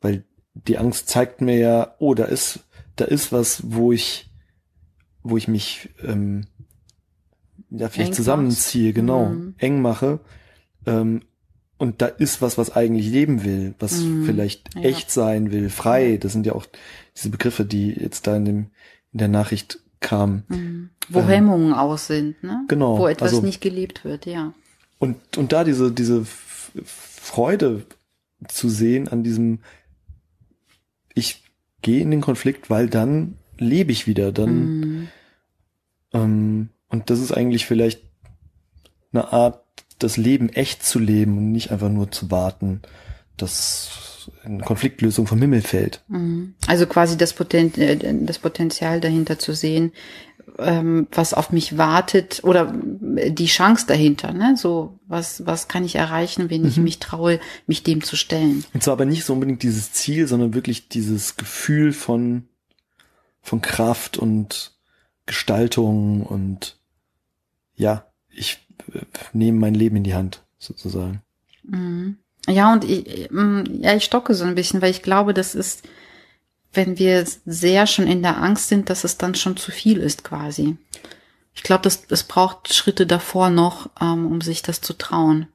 Weil 0.00 0.24
die 0.54 0.78
Angst 0.78 1.08
zeigt 1.08 1.40
mir 1.40 1.58
ja, 1.58 1.94
oh, 1.98 2.14
da 2.14 2.24
ist, 2.24 2.60
da 2.96 3.04
ist 3.04 3.32
was, 3.32 3.62
wo 3.66 3.92
ich, 3.92 4.30
wo 5.22 5.36
ich 5.36 5.48
mich, 5.48 5.90
ähm, 6.02 6.46
ja, 7.70 7.88
vielleicht 7.88 8.10
eng 8.10 8.16
zusammenziehe, 8.16 8.92
genau, 8.92 9.26
mhm. 9.26 9.54
eng 9.58 9.82
mache. 9.82 10.20
Ähm, 10.86 11.22
und 11.84 12.00
da 12.00 12.06
ist 12.06 12.40
was, 12.40 12.56
was 12.56 12.74
eigentlich 12.74 13.10
leben 13.10 13.44
will, 13.44 13.74
was 13.78 14.00
mhm. 14.00 14.24
vielleicht 14.24 14.74
ja. 14.74 14.82
echt 14.82 15.10
sein 15.10 15.52
will, 15.52 15.68
frei. 15.68 16.16
Das 16.16 16.32
sind 16.32 16.46
ja 16.46 16.54
auch 16.54 16.64
diese 17.14 17.28
Begriffe, 17.28 17.66
die 17.66 17.90
jetzt 17.90 18.26
da 18.26 18.36
in 18.36 18.44
dem 18.46 18.66
in 19.12 19.18
der 19.18 19.28
Nachricht 19.28 19.80
kamen. 20.00 20.44
Mhm. 20.48 20.90
Wo 21.10 21.20
ähm, 21.20 21.28
Hemmungen 21.28 21.74
aus 21.74 22.06
sind, 22.06 22.42
ne? 22.42 22.64
Genau. 22.68 22.98
Wo 22.98 23.06
etwas 23.06 23.34
also, 23.34 23.42
nicht 23.42 23.60
gelebt 23.60 24.02
wird, 24.02 24.24
ja. 24.24 24.54
Und 24.98 25.36
und 25.36 25.52
da 25.52 25.62
diese 25.62 25.92
diese 25.92 26.24
Freude 26.24 27.84
zu 28.48 28.70
sehen 28.70 29.08
an 29.08 29.22
diesem 29.22 29.58
ich 31.12 31.44
gehe 31.82 32.00
in 32.00 32.10
den 32.10 32.22
Konflikt, 32.22 32.70
weil 32.70 32.88
dann 32.88 33.36
lebe 33.58 33.92
ich 33.92 34.06
wieder, 34.06 34.32
dann 34.32 34.80
mhm. 34.80 35.08
ähm, 36.14 36.68
und 36.88 37.10
das 37.10 37.20
ist 37.20 37.32
eigentlich 37.32 37.66
vielleicht 37.66 38.00
eine 39.12 39.34
Art 39.34 39.63
das 39.98 40.16
Leben 40.16 40.48
echt 40.48 40.84
zu 40.84 40.98
leben 40.98 41.38
und 41.38 41.52
nicht 41.52 41.70
einfach 41.70 41.88
nur 41.88 42.10
zu 42.10 42.30
warten, 42.30 42.82
dass 43.36 44.30
eine 44.44 44.62
Konfliktlösung 44.62 45.26
vom 45.26 45.38
Himmel 45.38 45.62
fällt. 45.62 46.02
Mhm. 46.08 46.54
Also 46.66 46.86
quasi 46.86 47.16
das, 47.16 47.32
Poten 47.32 47.74
äh, 47.74 48.24
das 48.24 48.38
Potenzial 48.38 49.00
dahinter 49.00 49.38
zu 49.38 49.54
sehen, 49.54 49.92
ähm, 50.58 51.08
was 51.10 51.34
auf 51.34 51.50
mich 51.50 51.78
wartet 51.78 52.42
oder 52.44 52.72
die 52.74 53.46
Chance 53.46 53.86
dahinter, 53.86 54.32
ne? 54.32 54.56
So, 54.56 54.98
was, 55.06 55.46
was 55.46 55.68
kann 55.68 55.84
ich 55.84 55.96
erreichen, 55.96 56.50
wenn 56.50 56.66
ich 56.66 56.76
mhm. 56.76 56.84
mich 56.84 56.98
traue, 56.98 57.40
mich 57.66 57.82
dem 57.82 58.02
zu 58.02 58.16
stellen? 58.16 58.64
Und 58.72 58.82
zwar 58.82 58.92
aber 58.92 59.04
nicht 59.04 59.24
so 59.24 59.32
unbedingt 59.32 59.62
dieses 59.62 59.92
Ziel, 59.92 60.26
sondern 60.26 60.54
wirklich 60.54 60.88
dieses 60.88 61.36
Gefühl 61.36 61.92
von, 61.92 62.48
von 63.40 63.62
Kraft 63.62 64.16
und 64.16 64.72
Gestaltung 65.26 66.22
und 66.22 66.78
ja, 67.74 68.06
ich 68.28 68.63
nehmen 69.32 69.58
mein 69.58 69.74
Leben 69.74 69.96
in 69.96 70.04
die 70.04 70.14
Hand, 70.14 70.42
sozusagen. 70.58 71.22
Mhm. 71.62 72.18
Ja, 72.46 72.72
und 72.72 72.84
ich, 72.84 73.30
ja, 73.30 73.94
ich 73.94 74.04
stocke 74.04 74.34
so 74.34 74.44
ein 74.44 74.54
bisschen, 74.54 74.82
weil 74.82 74.90
ich 74.90 75.02
glaube, 75.02 75.32
das 75.32 75.54
ist, 75.54 75.88
wenn 76.72 76.98
wir 76.98 77.26
sehr 77.46 77.86
schon 77.86 78.06
in 78.06 78.22
der 78.22 78.42
Angst 78.42 78.68
sind, 78.68 78.90
dass 78.90 79.04
es 79.04 79.16
dann 79.16 79.34
schon 79.34 79.56
zu 79.56 79.70
viel 79.70 79.98
ist, 79.98 80.24
quasi. 80.24 80.76
Ich 81.54 81.62
glaube, 81.62 81.88
es 81.88 82.24
braucht 82.24 82.74
Schritte 82.74 83.06
davor 83.06 83.48
noch, 83.48 83.88
ähm, 84.00 84.26
um 84.26 84.40
sich 84.40 84.62
das 84.62 84.80
zu 84.80 84.92
trauen. 84.92 85.46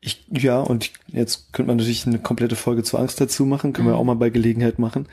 Ich, 0.00 0.24
ja, 0.30 0.60
und 0.60 0.92
jetzt 1.08 1.52
könnte 1.52 1.68
man 1.68 1.76
natürlich 1.76 2.06
eine 2.06 2.20
komplette 2.20 2.56
Folge 2.56 2.82
zur 2.82 3.00
Angst 3.00 3.20
dazu 3.20 3.44
machen, 3.44 3.72
können 3.72 3.88
mhm. 3.88 3.92
wir 3.92 3.98
auch 3.98 4.04
mal 4.04 4.14
bei 4.14 4.30
Gelegenheit 4.30 4.78
machen. 4.78 5.08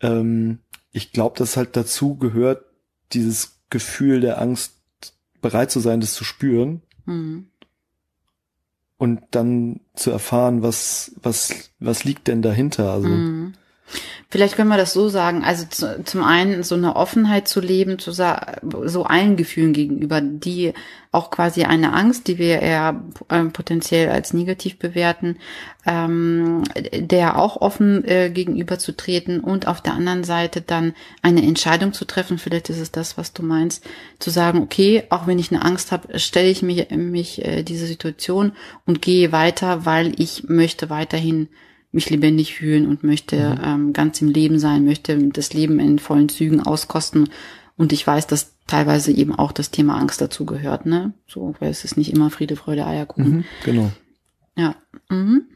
Ähm, 0.00 0.60
ich 0.92 1.12
glaube, 1.12 1.36
dass 1.38 1.56
halt 1.56 1.76
dazu 1.76 2.16
gehört, 2.16 2.64
dieses 3.12 3.60
Gefühl 3.68 4.20
der 4.20 4.40
Angst 4.40 4.79
bereit 5.40 5.70
zu 5.70 5.80
sein, 5.80 6.00
das 6.00 6.14
zu 6.14 6.24
spüren. 6.24 6.82
Mhm. 7.06 7.46
Und 8.96 9.22
dann 9.30 9.80
zu 9.94 10.10
erfahren, 10.10 10.62
was, 10.62 11.12
was, 11.22 11.70
was 11.78 12.04
liegt 12.04 12.28
denn 12.28 12.42
dahinter? 12.42 12.92
Also, 12.92 13.08
mhm. 13.08 13.54
Vielleicht 14.28 14.54
können 14.54 14.68
wir 14.68 14.76
das 14.76 14.92
so 14.92 15.08
sagen. 15.08 15.42
Also 15.44 15.66
zu, 15.66 16.04
zum 16.04 16.22
einen 16.22 16.62
so 16.62 16.76
eine 16.76 16.94
Offenheit 16.94 17.48
zu 17.48 17.60
leben, 17.60 17.98
zu 17.98 18.12
so 18.12 19.04
allen 19.04 19.36
Gefühlen 19.36 19.72
gegenüber, 19.72 20.20
die 20.20 20.72
auch 21.12 21.32
quasi 21.32 21.64
eine 21.64 21.92
Angst, 21.92 22.28
die 22.28 22.38
wir 22.38 22.60
eher 22.60 23.02
äh, 23.28 23.42
potenziell 23.46 24.10
als 24.10 24.32
negativ 24.32 24.78
bewerten, 24.78 25.38
ähm, 25.84 26.62
der 26.94 27.36
auch 27.36 27.60
offen 27.60 28.04
äh, 28.04 28.30
gegenüber 28.30 28.78
zu 28.78 28.96
treten 28.96 29.40
und 29.40 29.66
auf 29.66 29.80
der 29.80 29.94
anderen 29.94 30.22
Seite 30.22 30.60
dann 30.60 30.94
eine 31.22 31.42
Entscheidung 31.42 31.92
zu 31.92 32.04
treffen. 32.04 32.38
Vielleicht 32.38 32.70
ist 32.70 32.78
es 32.78 32.92
das, 32.92 33.18
was 33.18 33.32
du 33.32 33.42
meinst, 33.42 33.84
zu 34.20 34.30
sagen, 34.30 34.62
okay, 34.62 35.02
auch 35.10 35.26
wenn 35.26 35.40
ich 35.40 35.50
eine 35.50 35.64
Angst 35.64 35.90
habe, 35.90 36.20
stelle 36.20 36.50
ich 36.50 36.62
mich, 36.62 36.90
mich 36.90 37.44
äh, 37.44 37.64
diese 37.64 37.86
Situation 37.86 38.52
und 38.86 39.02
gehe 39.02 39.32
weiter, 39.32 39.84
weil 39.84 40.12
ich 40.20 40.44
möchte 40.44 40.90
weiterhin 40.90 41.48
mich 41.92 42.10
lebendig 42.10 42.54
fühlen 42.54 42.86
und 42.86 43.02
möchte 43.02 43.36
mhm. 43.36 43.64
ähm, 43.64 43.92
ganz 43.92 44.20
im 44.20 44.28
Leben 44.28 44.58
sein, 44.58 44.84
möchte 44.84 45.16
das 45.28 45.52
Leben 45.52 45.80
in 45.80 45.98
vollen 45.98 46.28
Zügen 46.28 46.60
auskosten. 46.60 47.30
Und 47.76 47.92
ich 47.92 48.06
weiß, 48.06 48.26
dass 48.26 48.54
teilweise 48.66 49.10
eben 49.10 49.34
auch 49.34 49.52
das 49.52 49.70
Thema 49.70 49.96
Angst 49.98 50.20
dazu 50.20 50.46
gehört, 50.46 50.86
ne? 50.86 51.12
So, 51.26 51.54
weil 51.58 51.70
es 51.70 51.84
ist 51.84 51.96
nicht 51.96 52.12
immer 52.12 52.30
Friede, 52.30 52.56
Freude, 52.56 52.86
Eierkuchen. 52.86 53.38
Mhm, 53.38 53.44
genau. 53.64 53.90
Ja. 54.56 54.76
Mhm. 55.08 55.46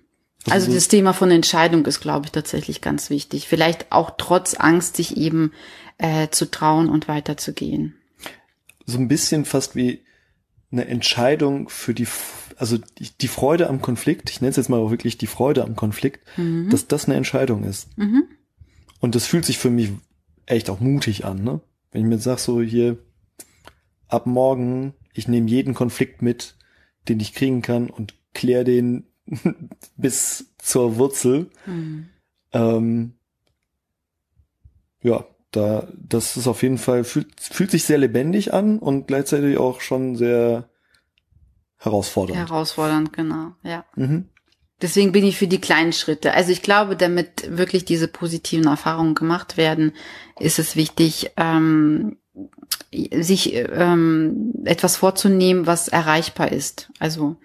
Also, 0.47 0.67
also 0.67 0.75
das 0.75 0.89
Thema 0.89 1.13
von 1.13 1.31
Entscheidung 1.31 1.87
ist, 1.87 2.01
glaube 2.01 2.27
ich, 2.27 2.33
tatsächlich 2.33 2.81
ganz 2.81 3.11
wichtig. 3.11 3.47
Vielleicht 3.49 3.93
auch 3.93 4.13
trotz 4.19 4.55
Angst, 4.55 4.97
sich 4.97 5.17
eben 5.17 5.53
äh, 5.99 6.29
zu 6.29 6.51
trauen 6.51 6.89
und 6.89 7.09
weiterzugehen. 7.09 7.95
So 8.85 8.99
ein 8.99 9.09
bisschen 9.09 9.45
fast 9.45 9.77
wie 9.77 10.05
eine 10.75 10.87
Entscheidung 10.87 11.69
für 11.69 11.95
die 11.95 12.07
also 12.57 12.79
die, 12.79 13.11
die 13.21 13.29
Freude 13.29 13.69
am 13.69 13.81
Konflikt, 13.81 14.31
ich 14.31 14.41
nenne 14.41 14.51
es 14.51 14.57
jetzt 14.57 14.69
mal 14.69 14.79
auch 14.79 14.91
wirklich 14.91 15.19
die 15.19 15.27
Freude 15.27 15.65
am 15.65 15.77
Konflikt, 15.77 16.21
mhm. 16.37 16.71
dass 16.71 16.87
das 16.87 17.07
eine 17.07 17.17
Entscheidung 17.17 17.65
ist. 17.65 17.97
Mhm. 17.99 18.25
Und 19.01 19.15
das 19.15 19.27
fühlt 19.27 19.45
sich 19.45 19.59
für 19.59 19.71
mich 19.71 19.91
echt 20.47 20.71
auch 20.71 20.81
mutig 20.81 21.25
an, 21.25 21.43
ne? 21.43 21.61
Wenn 21.91 22.03
ich 22.03 22.09
mir 22.09 22.19
sag 22.19 22.39
so 22.39 22.61
hier, 22.61 22.99
ab 24.09 24.27
morgen, 24.27 24.95
ich 25.13 25.29
nehme 25.29 25.49
jeden 25.49 25.75
Konflikt 25.75 26.23
mit, 26.23 26.57
den 27.09 27.21
ich 27.21 27.35
kriegen 27.35 27.63
kann 27.63 27.91
und 27.91 28.15
klär 28.33 28.65
den 28.65 29.07
bis 29.97 30.53
zur 30.59 30.97
Wurzel. 30.97 31.51
Mhm. 31.67 32.09
Ähm, 32.53 33.15
ja, 35.03 35.25
da, 35.57 35.89
das 35.97 36.37
ist 36.37 36.47
auf 36.47 36.63
jeden 36.63 36.79
Fall, 36.79 37.05
fühlt, 37.05 37.29
fühlt 37.39 37.71
sich 37.71 37.85
sehr 37.85 37.99
lebendig 37.99 38.53
an 38.53 38.79
und 38.79 39.07
gleichzeitig 39.07 39.59
auch 39.59 39.81
schon 39.81 40.17
sehr 40.17 40.69
herausfordernd. 41.79 42.39
Herausfordernd, 42.39 43.13
genau, 43.13 43.53
ja. 43.63 43.85
Mhm. 43.95 44.29
Deswegen 44.83 45.13
bin 45.13 45.25
ich 45.25 45.39
für 45.39 45.47
die 45.47 45.61
kleinen 45.61 45.93
Schritte. 45.93 46.35
Also 46.35 46.51
ich 46.51 46.61
glaube, 46.61 46.97
damit 46.97 47.57
wirklich 47.57 47.85
diese 47.85 48.09
positiven 48.09 48.67
Erfahrungen 48.67 49.15
gemacht 49.15 49.57
werden, 49.57 49.93
ist 50.39 50.59
es 50.59 50.77
wichtig, 50.77 51.31
ähm, 51.37 52.17
sich 52.93 53.55
ähm, 53.55 54.53
etwas 54.65 54.97
vorzunehmen, 54.97 55.67
was 55.67 55.89
erreichbar 55.89 56.53
ist. 56.53 56.91
Also 56.99 57.37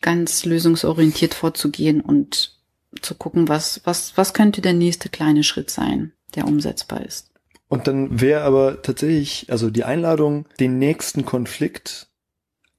ganz 0.00 0.44
lösungsorientiert 0.44 1.34
vorzugehen 1.34 2.00
und 2.00 2.56
zu 3.02 3.14
gucken, 3.14 3.48
was, 3.48 3.82
was, 3.84 4.16
was 4.16 4.32
könnte 4.34 4.60
der 4.60 4.72
nächste 4.72 5.08
kleine 5.08 5.44
Schritt 5.44 5.70
sein, 5.70 6.12
der 6.34 6.46
umsetzbar 6.46 7.04
ist. 7.04 7.30
Und 7.68 7.86
dann 7.86 8.20
wäre 8.20 8.42
aber 8.42 8.82
tatsächlich, 8.82 9.46
also 9.50 9.70
die 9.70 9.84
Einladung, 9.84 10.46
den 10.58 10.78
nächsten 10.78 11.24
Konflikt 11.24 12.08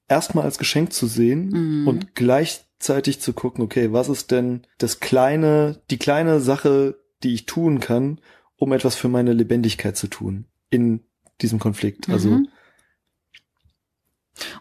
erstmal 0.08 0.46
als 0.46 0.58
Geschenk 0.58 0.94
zu 0.94 1.06
sehen 1.06 1.50
mhm. 1.50 1.88
und 1.88 2.16
gleichzeitig 2.16 3.20
zu 3.20 3.34
gucken, 3.34 3.64
okay, 3.64 3.94
was 3.94 4.10
ist 4.10 4.32
denn 4.32 4.64
das 4.80 5.00
kleine, 5.00 5.82
die 5.92 6.00
kleine 6.00 6.40
Sache, 6.40 6.98
die 7.22 7.34
ich 7.34 7.46
tun 7.46 7.80
kann, 7.80 8.20
um 8.58 8.74
etwas 8.74 8.96
für 8.96 9.10
meine 9.10 9.34
Lebendigkeit 9.34 9.96
zu 9.96 10.08
tun. 10.08 10.46
in 10.70 11.02
diesem 11.42 11.60
Konflikt. 11.60 12.10
Also 12.10 12.30
mhm. 12.30 12.50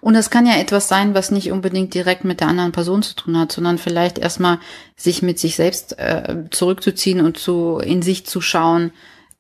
Und 0.01 0.15
das 0.15 0.31
kann 0.31 0.47
ja 0.47 0.57
etwas 0.57 0.89
sein, 0.89 1.15
was 1.15 1.31
nicht 1.31 1.51
unbedingt 1.51 1.95
direkt 1.95 2.25
mit 2.25 2.41
der 2.41 2.49
anderen 2.49 2.73
Person 2.73 3.03
zu 3.03 3.15
tun 3.15 3.39
hat, 3.39 3.53
sondern 3.53 3.79
vielleicht 3.79 4.19
erstmal 4.19 4.59
sich 4.97 5.23
mit 5.23 5.39
sich 5.39 5.57
selbst 5.57 5.99
äh, 5.99 6.45
zurückzuziehen 6.51 7.21
und 7.21 7.39
zu 7.39 7.79
in 7.79 8.03
sich 8.03 8.27
zu 8.27 8.41
schauen, 8.41 8.93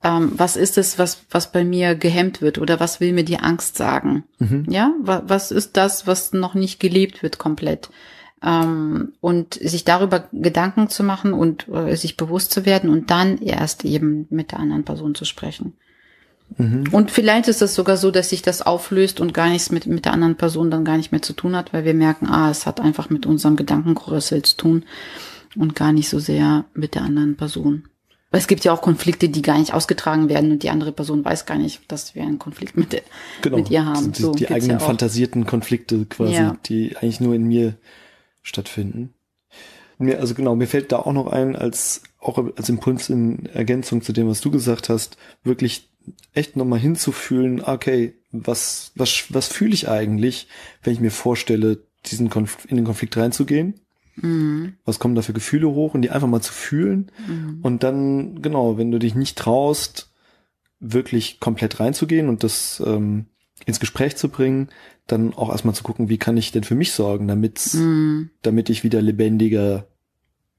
ähm, 0.02 0.32
was 0.36 0.56
ist 0.56 0.78
es, 0.78 0.98
was 0.98 1.24
was 1.30 1.50
bei 1.50 1.64
mir 1.64 1.94
gehemmt 1.94 2.40
wird 2.40 2.58
oder 2.58 2.80
was 2.80 3.00
will 3.00 3.12
mir 3.12 3.24
die 3.24 3.38
Angst 3.38 3.76
sagen? 3.76 4.24
Mhm. 4.38 4.66
Ja, 4.68 4.92
was, 5.00 5.22
was 5.26 5.50
ist 5.50 5.76
das, 5.76 6.06
was 6.06 6.32
noch 6.32 6.54
nicht 6.54 6.80
gelebt 6.80 7.22
wird 7.22 7.38
komplett? 7.38 7.90
Ähm, 8.40 9.14
und 9.20 9.54
sich 9.54 9.84
darüber 9.84 10.28
Gedanken 10.32 10.88
zu 10.88 11.02
machen 11.02 11.32
und 11.32 11.68
äh, 11.68 11.96
sich 11.96 12.16
bewusst 12.16 12.52
zu 12.52 12.64
werden 12.64 12.90
und 12.90 13.10
dann 13.10 13.38
erst 13.38 13.84
eben 13.84 14.28
mit 14.30 14.52
der 14.52 14.60
anderen 14.60 14.84
Person 14.84 15.16
zu 15.16 15.24
sprechen. 15.24 15.74
Mhm. 16.56 16.84
Und 16.92 17.10
vielleicht 17.10 17.48
ist 17.48 17.62
es 17.62 17.74
sogar 17.74 17.96
so, 17.96 18.10
dass 18.10 18.30
sich 18.30 18.42
das 18.42 18.62
auflöst 18.62 19.20
und 19.20 19.34
gar 19.34 19.48
nichts 19.48 19.70
mit, 19.70 19.86
mit 19.86 20.04
der 20.04 20.12
anderen 20.12 20.36
Person 20.36 20.70
dann 20.70 20.84
gar 20.84 20.96
nicht 20.96 21.12
mehr 21.12 21.22
zu 21.22 21.32
tun 21.32 21.54
hat, 21.54 21.72
weil 21.72 21.84
wir 21.84 21.94
merken, 21.94 22.26
ah, 22.26 22.50
es 22.50 22.66
hat 22.66 22.80
einfach 22.80 23.10
mit 23.10 23.26
unserem 23.26 23.56
Gedankenkarussell 23.56 24.42
zu 24.42 24.56
tun 24.56 24.84
und 25.56 25.74
gar 25.74 25.92
nicht 25.92 26.08
so 26.08 26.18
sehr 26.18 26.64
mit 26.74 26.94
der 26.94 27.02
anderen 27.02 27.36
Person. 27.36 27.84
Weil 28.30 28.40
es 28.40 28.46
gibt 28.46 28.64
ja 28.64 28.72
auch 28.72 28.82
Konflikte, 28.82 29.30
die 29.30 29.40
gar 29.40 29.58
nicht 29.58 29.72
ausgetragen 29.72 30.28
werden 30.28 30.52
und 30.52 30.62
die 30.62 30.68
andere 30.68 30.92
Person 30.92 31.24
weiß 31.24 31.46
gar 31.46 31.56
nicht, 31.56 31.80
dass 31.88 32.14
wir 32.14 32.22
einen 32.22 32.38
Konflikt 32.38 32.76
mit, 32.76 32.92
der, 32.92 33.02
genau. 33.40 33.56
mit 33.56 33.70
ihr 33.70 33.86
haben. 33.86 34.12
Die, 34.12 34.22
so, 34.22 34.32
die 34.32 34.48
eigenen 34.48 34.78
ja 34.78 34.78
fantasierten 34.80 35.46
Konflikte 35.46 36.04
quasi, 36.04 36.34
ja. 36.34 36.56
die 36.66 36.94
eigentlich 36.96 37.20
nur 37.20 37.34
in 37.34 37.44
mir 37.44 37.76
stattfinden. 38.42 39.14
Mir, 39.98 40.20
also 40.20 40.34
genau, 40.34 40.54
mir 40.54 40.68
fällt 40.68 40.92
da 40.92 40.98
auch 40.98 41.12
noch 41.12 41.26
ein, 41.26 41.56
als 41.56 42.02
auch 42.20 42.38
als 42.56 42.68
Impuls 42.68 43.08
in 43.08 43.46
Ergänzung 43.46 44.02
zu 44.02 44.12
dem, 44.12 44.28
was 44.28 44.40
du 44.40 44.50
gesagt 44.50 44.88
hast, 44.88 45.16
wirklich 45.42 45.87
echt 46.32 46.56
nochmal 46.56 46.78
hinzufühlen, 46.78 47.62
okay, 47.62 48.14
was, 48.30 48.92
was, 48.94 49.24
was 49.30 49.48
fühle 49.48 49.74
ich 49.74 49.88
eigentlich, 49.88 50.48
wenn 50.82 50.92
ich 50.92 51.00
mir 51.00 51.10
vorstelle, 51.10 51.82
diesen 52.06 52.30
Konf 52.30 52.66
in 52.68 52.76
den 52.76 52.84
Konflikt 52.84 53.16
reinzugehen? 53.16 53.80
Mhm. 54.16 54.74
Was 54.84 54.98
kommen 54.98 55.14
da 55.14 55.22
für 55.22 55.32
Gefühle 55.32 55.68
hoch 55.68 55.94
und 55.94 56.02
die 56.02 56.10
einfach 56.10 56.28
mal 56.28 56.40
zu 56.40 56.52
fühlen? 56.52 57.10
Mhm. 57.26 57.60
Und 57.62 57.82
dann, 57.82 58.42
genau, 58.42 58.78
wenn 58.78 58.90
du 58.90 58.98
dich 58.98 59.14
nicht 59.14 59.38
traust, 59.38 60.10
wirklich 60.80 61.40
komplett 61.40 61.80
reinzugehen 61.80 62.28
und 62.28 62.44
das 62.44 62.82
ähm, 62.86 63.26
ins 63.66 63.80
Gespräch 63.80 64.16
zu 64.16 64.28
bringen, 64.28 64.68
dann 65.06 65.34
auch 65.34 65.50
erstmal 65.50 65.74
zu 65.74 65.82
gucken, 65.82 66.08
wie 66.08 66.18
kann 66.18 66.36
ich 66.36 66.52
denn 66.52 66.64
für 66.64 66.74
mich 66.74 66.92
sorgen, 66.92 67.28
damit, 67.28 67.74
mhm. 67.74 68.30
damit 68.42 68.70
ich 68.70 68.84
wieder 68.84 69.02
lebendiger 69.02 69.86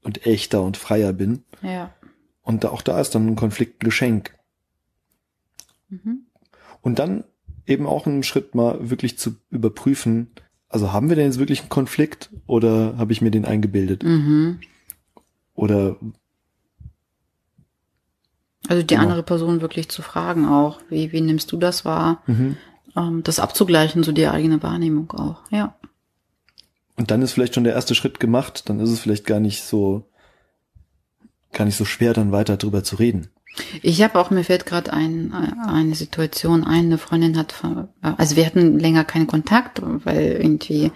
und 0.02 0.26
echter 0.26 0.62
und 0.62 0.76
freier 0.76 1.12
bin. 1.12 1.44
Ja. 1.62 1.92
Und 2.42 2.64
da, 2.64 2.70
auch 2.70 2.82
da 2.82 3.00
ist 3.00 3.14
dann 3.14 3.28
ein 3.28 3.36
Konflikt 3.36 3.82
ein 3.82 3.84
Geschenk. 3.84 4.34
Mhm. 5.90 6.26
Und 6.80 6.98
dann 6.98 7.24
eben 7.66 7.86
auch 7.86 8.06
einen 8.06 8.22
Schritt 8.22 8.54
mal 8.54 8.90
wirklich 8.90 9.18
zu 9.18 9.36
überprüfen, 9.50 10.30
also 10.68 10.92
haben 10.92 11.08
wir 11.08 11.16
denn 11.16 11.26
jetzt 11.26 11.38
wirklich 11.38 11.60
einen 11.60 11.68
Konflikt 11.68 12.30
oder 12.46 12.96
habe 12.96 13.12
ich 13.12 13.20
mir 13.20 13.30
den 13.30 13.44
eingebildet? 13.44 14.04
Mhm. 14.04 14.60
Oder 15.54 15.96
also 18.68 18.82
die 18.82 18.94
genau. 18.94 19.02
andere 19.02 19.22
Person 19.22 19.60
wirklich 19.60 19.88
zu 19.88 20.00
fragen 20.00 20.46
auch, 20.46 20.80
wie, 20.88 21.12
wie 21.12 21.20
nimmst 21.20 21.50
du 21.50 21.56
das 21.56 21.84
wahr? 21.84 22.22
Mhm. 22.26 22.56
Ähm, 22.96 23.22
das 23.24 23.40
abzugleichen, 23.40 24.04
so 24.04 24.12
die 24.12 24.28
eigene 24.28 24.62
Wahrnehmung 24.62 25.10
auch, 25.12 25.42
ja. 25.50 25.74
Und 26.96 27.10
dann 27.10 27.22
ist 27.22 27.32
vielleicht 27.32 27.54
schon 27.54 27.64
der 27.64 27.72
erste 27.72 27.94
Schritt 27.94 28.20
gemacht, 28.20 28.68
dann 28.68 28.78
ist 28.78 28.90
es 28.90 29.00
vielleicht 29.00 29.26
gar 29.26 29.40
nicht 29.40 29.64
so, 29.64 30.04
gar 31.52 31.64
nicht 31.64 31.76
so 31.76 31.84
schwer, 31.84 32.12
dann 32.12 32.30
weiter 32.30 32.58
drüber 32.58 32.84
zu 32.84 32.96
reden. 32.96 33.28
Ich 33.82 34.02
habe 34.02 34.18
auch, 34.18 34.30
mir 34.30 34.44
fällt 34.44 34.64
gerade 34.64 34.92
ein, 34.92 35.32
eine 35.32 35.94
Situation 35.94 36.64
ein, 36.64 36.86
eine 36.86 36.98
Freundin 36.98 37.36
hat, 37.36 37.54
also 38.00 38.36
wir 38.36 38.46
hatten 38.46 38.78
länger 38.78 39.04
keinen 39.04 39.26
Kontakt, 39.26 39.82
weil 39.82 40.38
irgendwie 40.40 40.92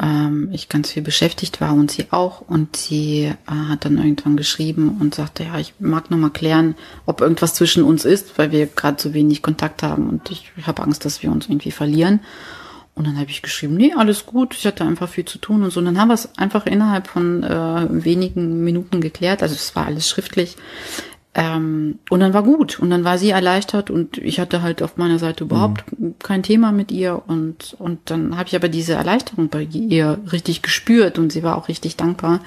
ähm, 0.00 0.50
ich 0.52 0.68
ganz 0.68 0.90
viel 0.90 1.02
beschäftigt 1.02 1.60
war 1.60 1.72
und 1.72 1.90
sie 1.90 2.06
auch. 2.10 2.40
Und 2.40 2.76
sie 2.76 3.24
äh, 3.24 3.34
hat 3.46 3.84
dann 3.84 3.98
irgendwann 3.98 4.36
geschrieben 4.36 4.98
und 5.00 5.14
sagte, 5.14 5.44
ja, 5.44 5.58
ich 5.58 5.74
mag 5.78 6.10
noch 6.10 6.18
mal 6.18 6.30
klären, 6.30 6.74
ob 7.06 7.20
irgendwas 7.20 7.54
zwischen 7.54 7.82
uns 7.82 8.04
ist, 8.04 8.38
weil 8.38 8.52
wir 8.52 8.66
gerade 8.66 9.00
so 9.00 9.14
wenig 9.14 9.42
Kontakt 9.42 9.82
haben 9.82 10.08
und 10.08 10.30
ich 10.30 10.52
habe 10.66 10.82
Angst, 10.82 11.04
dass 11.04 11.22
wir 11.22 11.30
uns 11.30 11.48
irgendwie 11.48 11.70
verlieren. 11.70 12.20
Und 12.94 13.06
dann 13.06 13.18
habe 13.18 13.30
ich 13.30 13.42
geschrieben, 13.42 13.74
nee, 13.74 13.92
alles 13.94 14.24
gut, 14.24 14.54
ich 14.54 14.66
hatte 14.66 14.82
einfach 14.82 15.10
viel 15.10 15.26
zu 15.26 15.36
tun 15.36 15.62
und 15.62 15.70
so. 15.70 15.80
Und 15.80 15.86
dann 15.86 15.98
haben 15.98 16.08
wir 16.08 16.14
es 16.14 16.38
einfach 16.38 16.64
innerhalb 16.64 17.08
von 17.08 17.42
äh, 17.42 17.86
wenigen 17.90 18.64
Minuten 18.64 19.02
geklärt. 19.02 19.42
Also 19.42 19.54
es 19.54 19.76
war 19.76 19.84
alles 19.84 20.08
schriftlich. 20.08 20.56
Ähm, 21.38 21.98
und 22.08 22.20
dann 22.20 22.32
war 22.32 22.42
gut. 22.42 22.80
Und 22.80 22.88
dann 22.88 23.04
war 23.04 23.18
sie 23.18 23.28
erleichtert 23.28 23.90
und 23.90 24.16
ich 24.16 24.40
hatte 24.40 24.62
halt 24.62 24.82
auf 24.82 24.96
meiner 24.96 25.18
Seite 25.18 25.44
überhaupt 25.44 25.84
mhm. 26.00 26.14
kein 26.18 26.42
Thema 26.42 26.72
mit 26.72 26.90
ihr. 26.90 27.22
Und, 27.26 27.76
und 27.78 27.98
dann 28.06 28.38
habe 28.38 28.48
ich 28.48 28.56
aber 28.56 28.70
diese 28.70 28.94
Erleichterung 28.94 29.50
bei 29.50 29.62
ihr 29.62 30.18
richtig 30.32 30.62
gespürt 30.62 31.18
und 31.18 31.30
sie 31.30 31.42
war 31.42 31.56
auch 31.58 31.68
richtig 31.68 31.96
dankbar, 31.96 32.40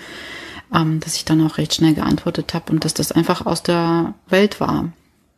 ähm, 0.73 0.99
dass 1.01 1.15
ich 1.15 1.23
dann 1.23 1.45
auch 1.45 1.59
recht 1.59 1.75
schnell 1.75 1.93
geantwortet 1.93 2.55
habe 2.55 2.73
und 2.73 2.83
dass 2.83 2.95
das 2.95 3.11
einfach 3.11 3.45
aus 3.45 3.61
der 3.61 4.15
Welt 4.27 4.59
war. 4.59 4.91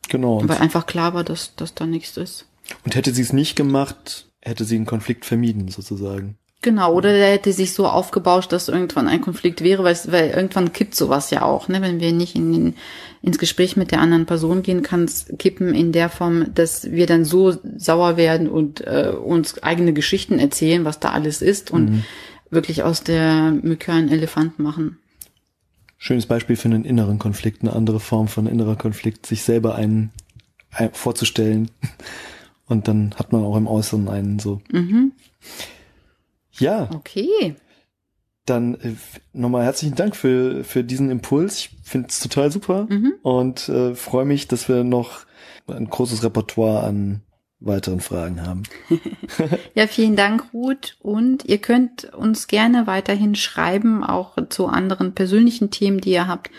Genau. 0.08 0.42
Weil 0.48 0.58
einfach 0.58 0.86
klar 0.86 1.14
war, 1.14 1.26
dass, 1.26 1.54
dass 1.58 1.76
da 1.76 1.86
nichts 1.86 2.16
ist. 2.16 2.48
Und 2.86 2.96
hätte 2.96 3.14
sie 3.14 3.22
es 3.22 3.34
nicht 3.34 3.58
gemacht, 3.58 4.28
hätte 4.40 4.64
sie 4.64 4.78
einen 4.78 4.86
Konflikt 4.86 5.26
vermieden, 5.26 5.68
sozusagen. 5.68 6.38
Genau, 6.64 6.94
oder 6.94 7.12
der 7.12 7.32
hätte 7.32 7.52
sich 7.54 7.74
so 7.74 7.88
aufgebauscht, 7.88 8.52
dass 8.52 8.70
irgendwann 8.70 9.08
ein 9.08 9.22
Konflikt 9.22 9.64
wäre, 9.64 9.84
weil, 9.84 9.98
weil 10.08 10.30
irgendwann 10.30 10.72
kippt 10.72 10.94
sowas 10.94 11.32
ja 11.32 11.42
auch, 11.42 11.68
ne? 11.68 11.82
Wenn 11.82 12.00
wir 12.00 12.14
nicht 12.14 12.36
in 12.36 12.54
den, 12.54 12.76
ins 13.24 13.40
Gespräch 13.40 13.78
mit 13.78 13.90
der 13.90 14.00
anderen 14.00 14.28
Person 14.28 14.62
gehen, 14.62 14.84
kann 14.84 15.06
es 15.06 15.26
kippen 15.40 15.74
in 15.74 15.92
der 15.92 16.10
Form, 16.10 16.54
dass 16.54 16.92
wir 16.92 17.08
dann 17.08 17.26
so 17.26 17.58
sauer 17.78 18.16
werden 18.16 18.48
und 18.48 18.82
äh, 18.82 19.10
uns 19.10 19.64
eigene 19.64 19.92
Geschichten 19.92 20.38
erzählen, 20.38 20.86
was 20.86 21.00
da 21.00 21.10
alles 21.10 21.42
ist 21.42 21.72
und 21.72 21.90
mhm. 21.90 22.04
wirklich 22.52 22.84
aus 22.84 23.04
der 23.04 23.52
Mücke 23.52 23.92
einen 23.92 24.10
Elefant 24.10 24.60
machen. 24.60 25.00
Schönes 25.98 26.28
Beispiel 26.28 26.56
für 26.56 26.68
einen 26.68 26.86
inneren 26.86 27.18
Konflikt, 27.18 27.64
eine 27.64 27.74
andere 27.74 28.00
Form 28.00 28.28
von 28.28 28.46
innerer 28.46 28.76
Konflikt, 28.76 29.26
sich 29.26 29.42
selber 29.42 29.74
einen, 29.74 30.12
einen 30.70 30.94
vorzustellen 30.94 31.72
und 32.68 32.88
dann 32.88 33.16
hat 33.16 33.32
man 33.32 33.44
auch 33.44 33.58
im 33.58 33.66
Äußeren 33.66 34.10
einen 34.10 34.38
so. 34.38 34.62
Mhm. 34.72 35.14
Ja. 36.54 36.90
Okay. 36.94 37.56
Dann 38.46 38.76
äh, 38.76 38.96
nochmal 39.34 39.64
herzlichen 39.64 39.96
Dank 39.96 40.16
für, 40.16 40.64
für 40.64 40.84
diesen 40.84 41.10
Impuls. 41.10 41.58
Ich 41.58 41.78
finde 41.84 42.10
es 42.10 42.20
total 42.20 42.52
super 42.52 42.88
mhm. 42.90 43.14
und 43.22 43.70
äh, 43.70 43.96
freue 43.96 44.26
mich, 44.26 44.48
dass 44.48 44.68
wir 44.68 44.84
noch 44.84 45.26
ein 45.68 45.90
großes 45.90 46.24
Repertoire 46.24 46.84
an 46.84 47.22
weiteren 47.62 48.00
Fragen 48.00 48.46
haben. 48.46 48.64
ja, 49.76 49.86
vielen 49.88 50.16
Dank, 50.16 50.46
Ruth. 50.54 50.98
Und 51.00 51.46
ihr 51.46 51.60
könnt 51.60 52.06
uns 52.14 52.48
gerne 52.48 52.88
weiterhin 52.88 53.36
schreiben, 53.36 54.04
auch 54.04 54.36
zu 54.50 54.68
anderen 54.68 55.14
persönlichen 55.14 55.70
Themen, 55.70 56.02
die 56.02 56.12
ihr 56.12 56.28
habt 56.28 56.50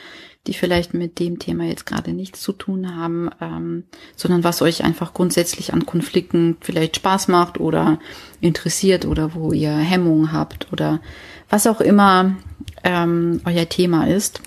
die 0.47 0.55
vielleicht 0.55 0.93
mit 0.93 1.21
dem 1.21 1.39
Thema 1.39 1.65
jetzt 1.65 1.87
gerade 1.87 2.13
nichts 2.13 2.41
zu 2.41 2.53
tun 2.53 2.97
haben, 2.97 3.31
ähm, 3.41 3.85
sondern 4.17 4.43
was 4.43 4.61
euch 4.61 4.83
einfach 4.83 5.15
grundsätzlich 5.15 5.73
an 5.73 5.87
Konflikten 5.87 6.57
vielleicht 6.61 6.97
Spaß 6.97 7.29
macht 7.29 7.61
oder 7.61 8.01
interessiert 8.41 9.05
oder 9.05 9.35
wo 9.35 9.53
ihr 9.53 9.77
Hemmungen 9.77 10.33
habt 10.33 10.73
oder 10.73 11.01
was 11.49 11.67
auch 11.67 11.81
immer 11.81 12.37
ähm, 12.83 13.41
euer 13.45 13.69
Thema 13.69 14.09
ist. 14.09 14.41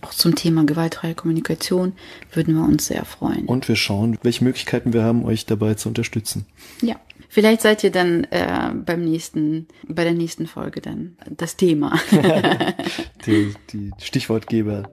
Auch 0.00 0.14
zum 0.14 0.36
Thema 0.36 0.64
gewaltfreie 0.64 1.14
Kommunikation 1.14 1.92
würden 2.32 2.54
wir 2.54 2.62
uns 2.62 2.86
sehr 2.86 3.04
freuen. 3.04 3.46
Und 3.46 3.68
wir 3.68 3.76
schauen, 3.76 4.16
welche 4.22 4.44
Möglichkeiten 4.44 4.92
wir 4.92 5.02
haben, 5.02 5.24
euch 5.24 5.44
dabei 5.44 5.74
zu 5.74 5.88
unterstützen. 5.88 6.46
Ja. 6.80 6.96
Vielleicht 7.28 7.60
seid 7.60 7.84
ihr 7.84 7.90
dann 7.90 8.24
äh, 8.30 8.70
beim 8.74 9.04
nächsten, 9.04 9.68
bei 9.86 10.04
der 10.04 10.14
nächsten 10.14 10.46
Folge 10.46 10.80
dann 10.80 11.16
das 11.36 11.56
Thema. 11.56 11.92
die, 13.26 13.54
die 13.70 13.90
Stichwortgeber. 13.98 14.84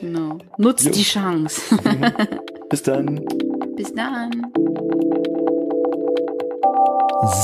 Genau. 0.00 0.38
Nutzt 0.58 0.86
jo. 0.86 0.92
die 0.92 1.02
Chance. 1.02 1.60
Bis 2.70 2.82
dann. 2.84 3.20
Bis 3.76 3.92
dann. 3.94 4.30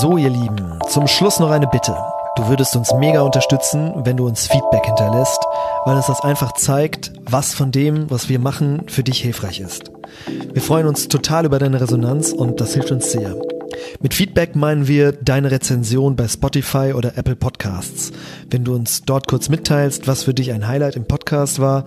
So, 0.01 0.17
ihr 0.17 0.31
Lieben, 0.31 0.79
zum 0.89 1.07
Schluss 1.09 1.41
noch 1.41 1.51
eine 1.51 1.67
Bitte. 1.67 1.97
Du 2.37 2.47
würdest 2.49 2.77
uns 2.77 2.95
mega 2.95 3.23
unterstützen, 3.23 3.93
wenn 4.05 4.17
du 4.17 4.27
uns 4.27 4.47
Feedback 4.47 4.87
hinterlässt, 4.87 5.41
weil 5.85 5.97
uns 5.97 6.07
das 6.07 6.21
einfach 6.21 6.53
zeigt, 6.53 7.13
was 7.29 7.53
von 7.53 7.73
dem, 7.73 8.09
was 8.11 8.29
wir 8.29 8.39
machen, 8.39 8.83
für 8.87 9.03
dich 9.03 9.21
hilfreich 9.21 9.59
ist. 9.59 9.91
Wir 10.53 10.63
freuen 10.63 10.87
uns 10.87 11.09
total 11.09 11.47
über 11.47 11.59
deine 11.59 11.81
Resonanz 11.81 12.33
und 12.33 12.61
das 12.61 12.75
hilft 12.75 12.93
uns 12.93 13.11
sehr. 13.11 13.35
Mit 14.01 14.15
Feedback 14.15 14.57
meinen 14.57 14.89
wir 14.89 15.13
deine 15.13 15.51
Rezension 15.51 16.17
bei 16.17 16.29
Spotify 16.29 16.93
oder 16.95 17.17
Apple 17.17 17.37
Podcasts. 17.37 18.13
Wenn 18.51 18.65
du 18.65 18.75
uns 18.75 19.03
dort 19.03 19.29
kurz 19.29 19.49
mitteilst, 19.49 20.07
was 20.07 20.25
für 20.25 20.35
dich 20.35 20.53
ein 20.53 20.67
Highlight 20.67 20.97
im 20.97 21.07
Podcast 21.07 21.61
war 21.61 21.85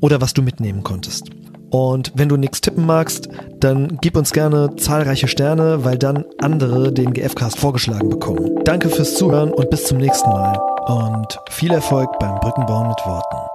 oder 0.00 0.20
was 0.20 0.34
du 0.34 0.42
mitnehmen 0.42 0.82
konntest. 0.82 1.30
Und 1.70 2.12
wenn 2.14 2.28
du 2.28 2.36
nichts 2.36 2.60
tippen 2.60 2.86
magst, 2.86 3.28
dann 3.58 3.98
gib 4.00 4.16
uns 4.16 4.32
gerne 4.32 4.76
zahlreiche 4.76 5.26
Sterne, 5.26 5.84
weil 5.84 5.98
dann 5.98 6.24
andere 6.38 6.92
den 6.92 7.12
GFcast 7.12 7.58
vorgeschlagen 7.58 8.08
bekommen. 8.08 8.60
Danke 8.64 8.88
fürs 8.90 9.16
Zuhören 9.16 9.52
und 9.52 9.70
bis 9.70 9.86
zum 9.86 9.98
nächsten 9.98 10.30
Mal. 10.30 10.56
Und 10.86 11.38
viel 11.50 11.72
Erfolg 11.72 12.18
beim 12.20 12.38
Brückenbauen 12.38 12.88
mit 12.88 12.98
Worten. 13.04 13.53